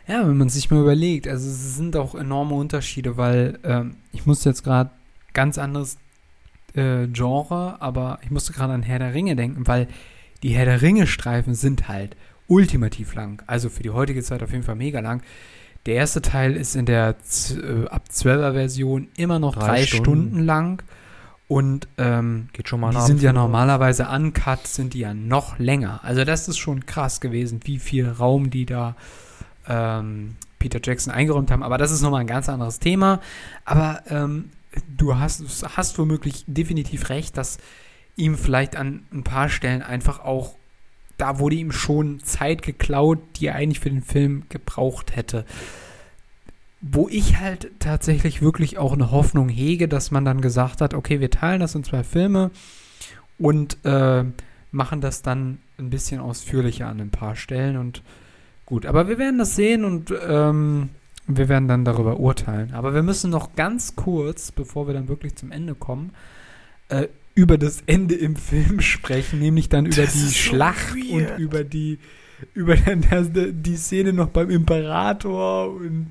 [0.07, 4.25] Ja, wenn man sich mal überlegt, also es sind auch enorme Unterschiede, weil ähm, ich
[4.25, 4.91] musste jetzt gerade
[5.33, 5.97] ganz anderes
[6.75, 9.87] äh, Genre, aber ich musste gerade an Herr der Ringe denken, weil
[10.43, 12.15] die Herr der Ringe-Streifen sind halt
[12.47, 13.41] ultimativ lang.
[13.47, 15.21] Also für die heutige Zeit auf jeden Fall mega lang.
[15.85, 17.15] Der erste Teil ist in der
[17.51, 20.03] äh, ab 12er Version immer noch Drei drei, Stunden.
[20.27, 20.39] Stunden.
[20.45, 20.83] lang.
[21.47, 25.99] Und ähm, Geht schon mal die sind ja normalerweise uncut, sind die ja noch länger.
[26.03, 28.95] Also das ist schon krass gewesen, wie viel Raum die da
[29.67, 31.61] ähm, Peter Jackson eingeräumt haben.
[31.61, 33.21] Aber das ist nochmal ein ganz anderes Thema.
[33.63, 34.49] Aber ähm,
[34.97, 35.43] du hast,
[35.75, 37.57] hast womöglich definitiv recht, dass
[38.15, 40.55] ihm vielleicht an ein paar Stellen einfach auch,
[41.17, 45.45] da wurde ihm schon Zeit geklaut, die er eigentlich für den Film gebraucht hätte.
[46.81, 51.19] Wo ich halt tatsächlich wirklich auch eine Hoffnung hege, dass man dann gesagt hat, okay,
[51.19, 52.51] wir teilen das in zwei Filme
[53.37, 54.23] und äh,
[54.71, 58.03] machen das dann ein bisschen ausführlicher an ein paar Stellen und
[58.65, 58.85] gut.
[58.85, 60.89] Aber wir werden das sehen und ähm,
[61.27, 62.73] wir werden dann darüber urteilen.
[62.73, 66.11] Aber wir müssen noch ganz kurz, bevor wir dann wirklich zum Ende kommen,
[66.89, 71.31] äh, über das Ende im Film sprechen, nämlich dann über Das die so Schlacht weird.
[71.31, 71.99] und über die
[72.53, 72.75] über
[73.09, 76.09] dann die Szene noch beim Imperator und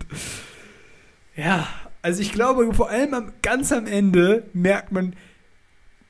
[1.37, 1.67] ja,
[2.03, 5.15] also ich glaube, vor allem am, ganz am Ende merkt man,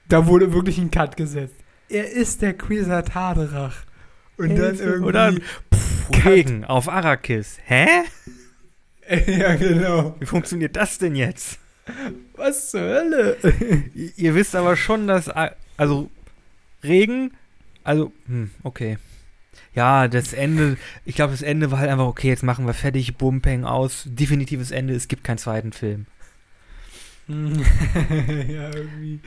[0.09, 1.57] da wurde wirklich ein Cut gesetzt.
[1.89, 3.85] Er ist der Quisat Haderach.
[4.37, 4.83] Und dann Hilfe.
[4.83, 5.09] irgendwie.
[5.09, 5.35] Oder.
[6.25, 7.59] Regen auf Arrakis.
[7.65, 7.87] Hä?
[9.27, 10.15] ja, genau.
[10.19, 11.59] Wie funktioniert das denn jetzt?
[12.37, 13.37] Was zur Hölle?
[14.17, 15.31] Ihr, wisst aber schon, dass.
[15.77, 16.11] Also,
[16.83, 17.33] Regen.
[17.83, 18.99] Also, hm, okay.
[19.75, 20.79] Ja, das Ende.
[21.05, 24.05] Ich glaube, das Ende war halt einfach, okay, jetzt machen wir fertig, Bum, Peng aus.
[24.07, 26.07] Definitives Ende, es gibt keinen zweiten Film.
[27.29, 29.21] ja, irgendwie.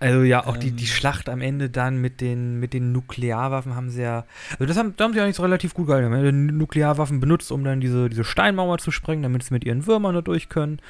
[0.00, 0.88] Also ja, auch die, die Ähm.
[0.88, 4.24] Schlacht am Ende dann mit den, mit den Nuklearwaffen haben sie ja.
[4.52, 6.10] Also das haben, da haben sie eigentlich relativ gut gehalten.
[6.10, 10.14] Haben Nuklearwaffen benutzt, um dann diese, diese Steinmauer zu sprengen, damit sie mit ihren Würmern
[10.14, 10.80] da durch können.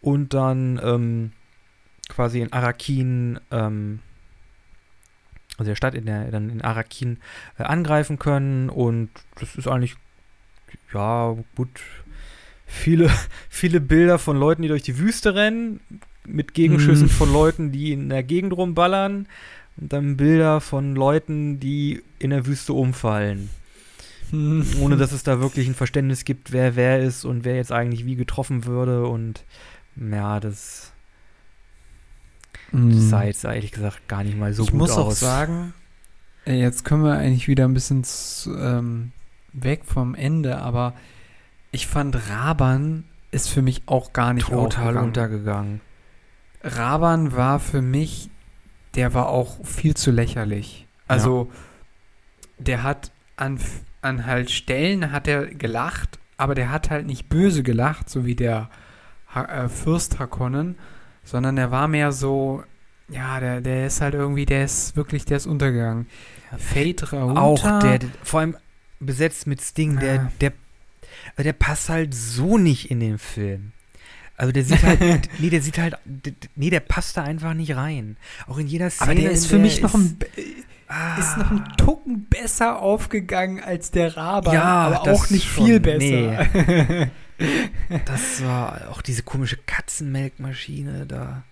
[0.00, 1.32] Und dann ähm,
[2.08, 4.00] quasi in Arakin, ähm,
[5.58, 7.18] also der Stadt in der, dann in Arakin
[7.58, 8.68] äh, angreifen können.
[8.68, 9.94] Und das ist eigentlich,
[10.92, 11.80] ja, gut.
[12.66, 13.12] Viele,
[13.48, 15.78] viele Bilder von Leuten, die durch die Wüste rennen,
[16.26, 17.10] mit Gegenschüssen Mhm.
[17.10, 19.26] von Leuten, die in der Gegend rumballern.
[19.78, 23.50] Und dann Bilder von Leuten, die in der Wüste umfallen.
[24.32, 28.04] Ohne dass es da wirklich ein Verständnis gibt, wer wer ist und wer jetzt eigentlich
[28.06, 29.06] wie getroffen würde.
[29.06, 29.44] Und
[29.96, 30.92] ja, das,
[32.72, 34.66] das sah jetzt ehrlich gesagt gar nicht mal so Mhm.
[34.66, 34.98] ich gut muss aus.
[34.98, 35.74] auch sagen,
[36.46, 38.02] äh, jetzt können wir eigentlich wieder ein bisschen
[38.58, 39.12] ähm,
[39.52, 40.94] weg vom Ende, aber
[41.70, 45.80] ich fand Raban ist für mich auch gar nicht total untergegangen.
[46.62, 48.30] Raban war für mich,
[48.94, 50.86] der war auch viel zu lächerlich.
[51.08, 51.50] Also,
[52.58, 53.60] der hat an,
[54.02, 58.34] an halt Stellen hat er gelacht, aber der hat halt nicht böse gelacht, so wie
[58.34, 58.70] der
[59.28, 60.76] ha äh, Fürst Hakonnen,
[61.24, 62.64] sondern er war mehr so,
[63.08, 66.06] ja, der, der ist halt irgendwie, der ist wirklich, der ist untergegangen.
[66.50, 66.58] Ja.
[66.58, 67.12] Fate.
[67.12, 68.56] Auch der, der, vor allem
[68.98, 70.32] besetzt mit Sting, der, Ah.
[70.40, 70.52] der,
[71.38, 73.72] der passt halt so nicht in den Film.
[74.36, 75.00] Also der sieht halt,
[75.38, 75.96] nee, der sieht halt,
[76.56, 78.16] nee, der passt da einfach nicht rein.
[78.46, 79.10] Auch in jeder Szene.
[79.12, 80.18] aber der ist für der mich noch ein,
[80.88, 85.64] ah, ist noch ein Tucken besser aufgegangen als der Raban, Ja, aber auch nicht schon,
[85.66, 86.46] viel besser.
[88.06, 91.42] Das war auch diese komische Katzenmelkmaschine da.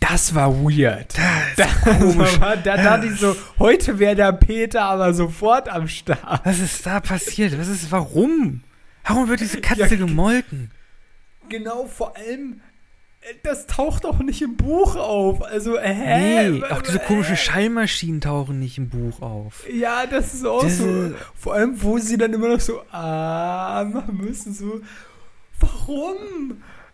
[0.00, 1.14] Das war weird.
[1.16, 2.40] Das ist Das komisch.
[2.40, 6.40] war, da dachte ich so, heute wäre der Peter aber sofort am Start.
[6.44, 7.56] Was ist da passiert?
[7.56, 8.62] Was ist, warum?
[9.04, 10.70] Warum wird diese Katze Ja, gemolken?
[11.48, 12.60] Genau, vor allem,
[13.20, 15.42] äh, das taucht doch nicht im Buch auf.
[15.42, 16.50] Also, hä?
[16.50, 19.64] Nee, auch diese Äh, komischen Schallmaschinen tauchen nicht im Buch auf.
[19.72, 20.84] Ja, das ist auch Das so.
[20.86, 24.80] ist- Vor allem, wo sie dann immer noch so ah machen müssen, so,
[25.60, 26.16] warum?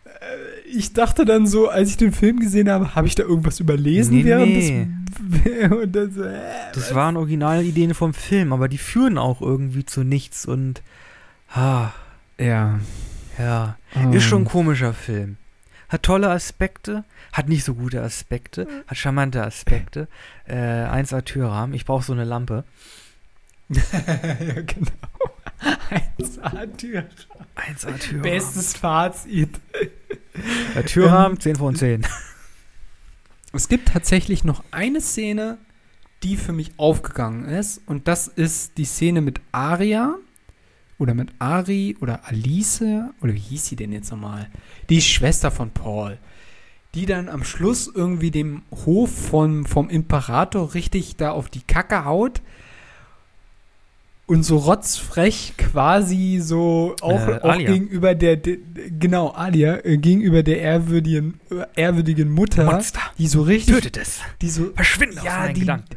[0.05, 3.59] Äh, Ich dachte dann so, als ich den Film gesehen habe, habe ich da irgendwas
[3.61, 4.86] überlesen Nee, während nee.
[5.92, 6.30] des so, hä,
[6.74, 10.82] Das waren Originalideen vom Film, aber die führen auch irgendwie zu nichts und.
[11.53, 11.90] Ah,
[12.38, 12.78] Ja.
[13.41, 13.76] Ja.
[13.95, 15.36] Ähm, Ist schon ein komischer Film.
[15.88, 20.07] Hat tolle Aspekte, hat nicht so gute Aspekte, hat charmante Aspekte.
[20.47, 22.64] Äh, 1A Türrahmen, ich brauche so eine Lampe.
[23.68, 23.82] ja,
[24.62, 24.91] genau.
[26.18, 27.05] 1A Tür.
[27.57, 28.22] 1A Türrahmen.
[28.22, 29.61] Bestes Fazit.
[30.74, 32.07] Äh, Türrahmen, 10 von 10.
[33.53, 35.59] Es gibt tatsächlich noch eine Szene,
[36.22, 37.82] die für mich aufgegangen ist.
[37.86, 40.16] Und das ist die Szene mit Aria.
[41.01, 42.82] Oder mit Ari oder Alice.
[43.22, 44.48] Oder wie hieß sie denn jetzt nochmal?
[44.90, 46.18] Die Schwester von Paul.
[46.94, 52.05] Die dann am Schluss irgendwie dem Hof von, vom Imperator richtig da auf die Kacke
[52.05, 52.42] haut.
[54.26, 58.59] Und so rotzfrech quasi so auch, Äh, auch gegenüber der, der,
[58.98, 64.20] genau, Alia, äh, gegenüber der ehrwürdigen, äh, ehrwürdigen Mutter, Monster, die so richtig, tötet es.
[64.40, 65.96] die so, Verschwinde aus Ja, meinen die- Gedanken.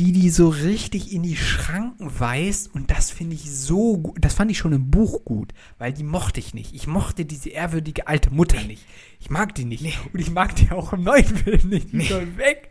[0.00, 4.32] Die die so richtig in die Schranken weist und das finde ich so gut, das
[4.32, 6.74] fand ich schon im Buch gut, weil die mochte ich nicht.
[6.74, 8.86] Ich mochte diese ehrwürdige alte Mutter nicht.
[9.20, 9.84] Ich mag die nicht.
[10.12, 11.92] Und ich mag die auch im neuen Film nicht.
[11.92, 12.04] Die Nee.
[12.08, 12.70] soll weg.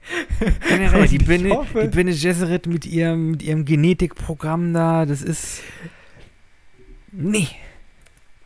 [0.67, 5.21] Generell, die ich Bene, hoffe- die Bene Gesserit mit ihrem, mit ihrem Genetikprogramm da, das
[5.21, 5.61] ist.
[7.11, 7.47] Nee.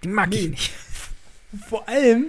[0.04, 0.36] Die mag Nee.
[0.36, 0.72] ich nicht.
[1.70, 2.26] Vor allem,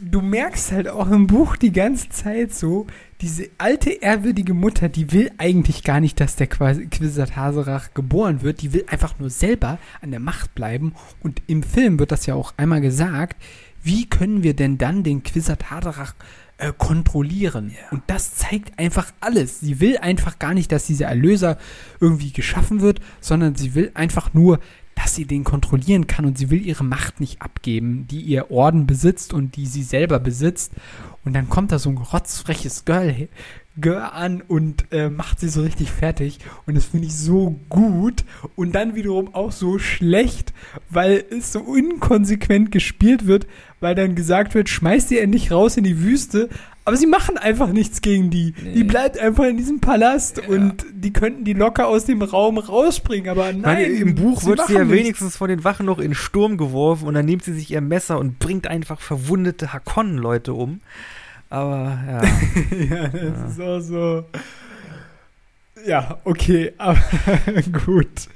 [0.00, 2.86] du merkst halt auch im Buch die ganze Zeit so,
[3.20, 8.62] diese alte ehrwürdige Mutter, die will eigentlich gar nicht, dass der Quisat Haserach geboren wird.
[8.62, 10.94] Die will einfach nur selber an der Macht bleiben.
[11.22, 13.42] Und im Film wird das ja auch einmal gesagt.
[13.82, 16.14] Wie können wir denn dann den Quisat Haderach
[16.58, 17.74] äh, kontrollieren.
[17.90, 19.60] Und das zeigt einfach alles.
[19.60, 21.58] Sie will einfach gar nicht, dass dieser Erlöser
[22.00, 24.60] irgendwie geschaffen wird, sondern sie will einfach nur,
[24.96, 28.86] dass sie den kontrollieren kann und sie will ihre Macht nicht abgeben, die ihr Orden
[28.86, 30.72] besitzt und die sie selber besitzt.
[31.24, 33.28] Und dann kommt da so ein rotzfreches Girl,
[33.78, 36.38] Girl an und äh, macht sie so richtig fertig.
[36.66, 38.24] Und das finde ich so gut
[38.56, 40.54] und dann wiederum auch so schlecht,
[40.88, 43.46] weil es so inkonsequent gespielt wird,
[43.80, 46.48] weil dann gesagt wird, schmeißt die endlich raus in die Wüste.
[46.86, 48.54] Aber sie machen einfach nichts gegen die.
[48.62, 48.74] Nee.
[48.74, 50.48] Die bleibt einfach in diesem Palast Ja.
[50.48, 53.28] und die könnten die locker aus dem Raum rausbringen.
[53.28, 54.92] Aber nein, meine, Im Buch wird sie ja nichts.
[54.96, 58.20] wenigstens von den Wachen noch in Sturm geworfen und dann nimmt sie sich ihr Messer
[58.20, 60.80] und bringt einfach verwundete Hakonnen-Leute um.
[61.50, 62.22] Aber ja.
[62.88, 64.24] ja, das ist auch so.
[65.84, 67.00] Ja, okay, aber
[67.84, 68.28] gut.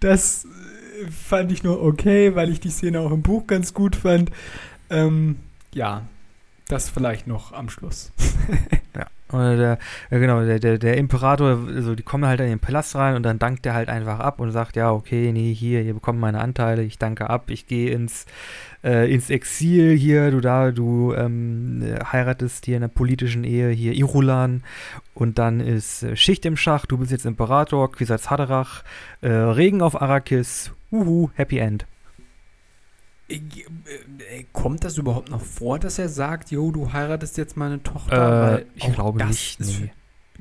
[0.00, 3.96] Das äh, fand ich nur okay, weil ich die Szene auch im Buch ganz gut
[3.96, 4.30] fand.
[4.90, 5.36] Ähm,
[5.72, 6.02] ja,
[6.68, 8.12] das vielleicht noch am Schluss.
[8.96, 9.06] Ja,
[9.36, 9.78] und der,
[10.10, 13.40] genau, der, der, der Imperator, also die kommen halt in den Palast rein und dann
[13.40, 16.84] dankt er halt einfach ab und sagt, ja, okay, nee, hier, ihr bekommt meine Anteile,
[16.84, 18.26] ich danke ab, ich gehe ins,
[18.84, 23.70] äh, ins Exil hier, du da, du ähm, äh, heiratest hier in der politischen Ehe
[23.70, 24.62] hier Irulan
[25.14, 28.84] und dann ist äh, Schicht im Schach, du bist jetzt Imperator, Kwisatz Haderach,
[29.22, 31.86] äh, Regen auf Arrakis, uhu, Happy End.
[33.34, 38.60] Äh, Kommt das überhaupt noch vor, dass er sagt, jo, du heiratest jetzt meine Tochter?
[38.60, 39.66] Äh, ich glaube nicht, nee.
[39.66, 39.90] für,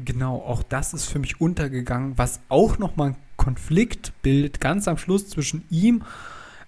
[0.03, 4.97] genau, auch das ist für mich untergegangen, was auch nochmal einen Konflikt bildet, ganz am
[4.97, 6.03] Schluss zwischen ihm,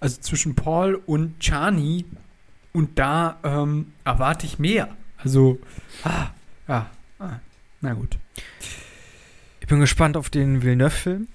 [0.00, 2.04] also zwischen Paul und Chani.
[2.72, 4.88] Und da ähm, erwarte ich mehr.
[5.16, 5.58] Also,
[6.04, 6.26] ah,
[6.68, 7.40] ja, ah,
[7.80, 8.18] na gut.
[9.60, 11.26] Ich bin gespannt auf den Villeneuve-Film.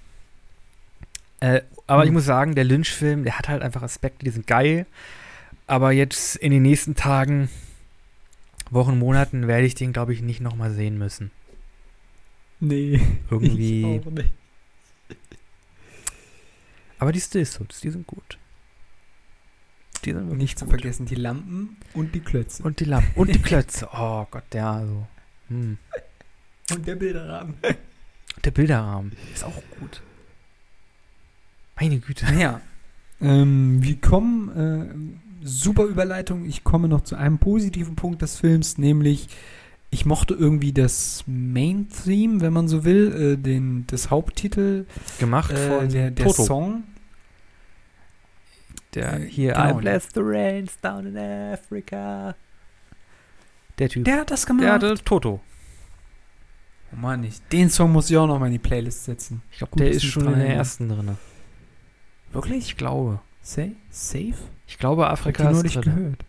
[1.41, 2.15] Äh, aber ich Mhm.
[2.15, 4.85] muss sagen, der Lynch-Film, der hat halt einfach Aspekte, die sind geil.
[5.67, 7.49] Aber jetzt in den nächsten Tagen,
[8.69, 11.31] Wochen, Monaten werde ich den, glaube ich, nicht nochmal sehen müssen.
[12.61, 13.01] Nee.
[13.29, 13.95] Irgendwie.
[13.97, 14.31] Ich auch nicht.
[16.99, 18.37] Aber die Stillsuits, die sind gut.
[20.05, 20.73] Die sind wirklich Nicht zu gut.
[20.75, 22.63] vergessen, die Lampen und die Klötze.
[22.63, 23.11] Und die Lampen.
[23.15, 23.87] Und die Klötze.
[23.91, 25.07] Oh Gott, ja, also.
[25.49, 25.77] Hm.
[26.71, 27.55] Und der Bilderrahmen.
[28.43, 30.01] Der Bilderrahmen ist auch gut.
[31.81, 32.25] Meine Güte.
[32.25, 32.61] Naja,
[33.21, 38.77] ähm, wir kommen, äh, super Überleitung, ich komme noch zu einem positiven Punkt des Films,
[38.77, 39.29] nämlich
[39.89, 44.85] ich mochte irgendwie das Main-Theme, wenn man so will, äh, den, das Haupttitel,
[45.19, 46.43] Gemacht äh, von der, der Toto.
[46.43, 46.83] Song.
[48.93, 49.79] Der Äh, hier, genau.
[49.79, 52.35] I bless the rains down in Africa.
[53.79, 54.05] Der Typ.
[54.05, 54.71] Der hat das Der gemacht.
[54.71, 55.41] hatte Toto.
[56.93, 59.41] oh Mann, ich, den Song muss ich auch noch mal in die Playlist setzen.
[59.51, 61.17] Ich glaube, der ist schon dran in der ersten drin.
[62.33, 62.65] Wirklich?
[62.65, 63.19] Ich glaube.
[63.41, 64.33] Sa safe?
[64.67, 65.95] Ich glaube, Ich Afrika die nur ist nicht drin.
[65.95, 66.25] gehört.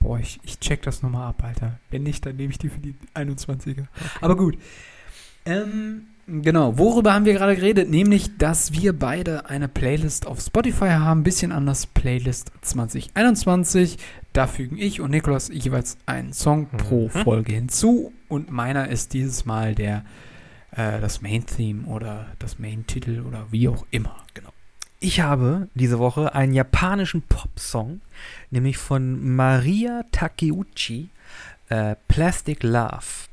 [0.00, 1.78] Boah, ich, ich check das nochmal ab, Alter.
[1.90, 3.86] Wenn nicht, dann nehme ich die für die 21er.
[4.20, 4.56] Aber gut.
[5.44, 7.88] Ähm, genau, worüber haben wir gerade geredet?
[7.90, 11.22] Nämlich, dass wir beide eine Playlist auf Spotify haben.
[11.24, 13.96] Bisschen anders, Playlist 2021.
[14.32, 17.22] Da fügen ich und Nikolas jeweils einen Song pro Mhm.
[17.24, 18.12] Folge hinzu.
[18.28, 20.04] Und meiner ist dieses Mal der
[20.72, 24.16] äh, das Main-Theme oder das Main-Titel oder wie auch immer.
[24.34, 24.50] Genau.
[25.00, 28.00] Ich habe diese Woche einen japanischen Popsong,
[28.50, 31.08] nämlich von Maria Takeuchi,
[31.68, 33.28] äh, Plastic Love.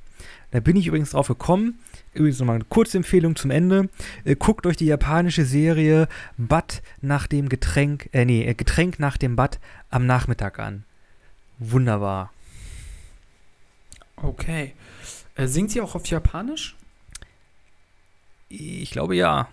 [0.51, 1.79] Da bin ich übrigens drauf gekommen.
[2.13, 3.89] Übrigens nochmal eine kurze Empfehlung zum Ende.
[4.23, 6.07] Äh, guckt euch die japanische Serie
[6.37, 9.59] Bad nach dem Getränk, äh, nee, äh, Getränk nach dem Bad
[9.89, 10.85] am Nachmittag an.
[11.57, 12.31] Wunderbar.
[14.15, 14.73] Okay.
[15.35, 16.75] Äh, singt sie auch auf Japanisch?
[18.49, 19.49] Ich glaube ja.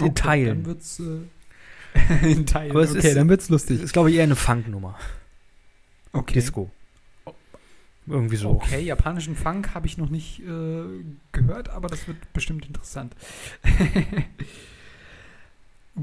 [0.00, 0.48] In Okay, Teilen.
[0.62, 2.70] Dann wird's, äh, in Teilen.
[2.72, 3.82] Aber es okay, ist- dann wird's lustig.
[3.82, 4.96] ist, glaube ich, eher eine Funknummer.
[6.12, 6.34] Okay.
[6.34, 6.70] Disco.
[8.06, 8.48] Irgendwie so.
[8.50, 10.82] Okay, japanischen Funk habe ich noch nicht äh,
[11.32, 13.14] gehört, aber das wird bestimmt interessant.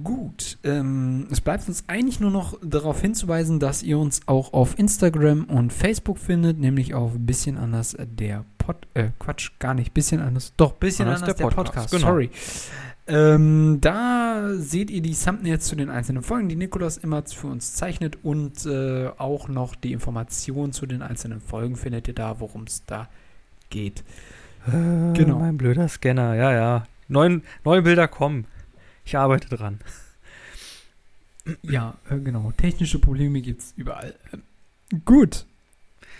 [0.04, 4.78] Gut, ähm, es bleibt uns eigentlich nur noch darauf hinzuweisen, dass ihr uns auch auf
[4.78, 10.20] Instagram und Facebook findet, nämlich auf bisschen anders der Pod, äh, Quatsch, gar nicht, bisschen
[10.20, 12.08] anders, doch, bisschen Anders anders, der der, Podcast, Podcast, genau.
[12.08, 12.30] sorry.
[13.08, 17.76] Ähm, da seht ihr die Thumbnails zu den einzelnen Folgen, die Nikolas immer für uns
[17.76, 22.64] zeichnet und äh, auch noch die Informationen zu den einzelnen Folgen findet ihr da, worum
[22.64, 23.08] es da
[23.70, 24.04] geht.
[24.68, 25.40] Äh, Genau.
[25.40, 26.88] Mein blöder Scanner, ja, ja.
[27.08, 28.46] Neun, neue Bilder kommen.
[29.06, 29.80] Ich arbeite dran.
[31.62, 32.52] Ja, äh, genau.
[32.58, 34.16] Technische Probleme gibt es überall.
[34.34, 34.42] Ähm,
[35.06, 35.46] gut.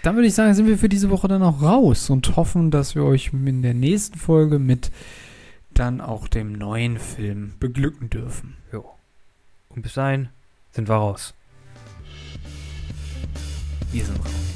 [0.04, 2.94] Dann würde ich sagen, sind wir für diese Woche dann auch raus und hoffen, dass
[2.94, 4.92] wir euch in der nächsten Folge mit
[5.80, 8.58] dann auch dem neuen Film beglücken dürfen.
[8.72, 8.90] Jo.
[9.70, 10.30] Und bis dahin
[10.72, 11.34] sind wir raus.
[13.92, 14.55] Wir sind raus.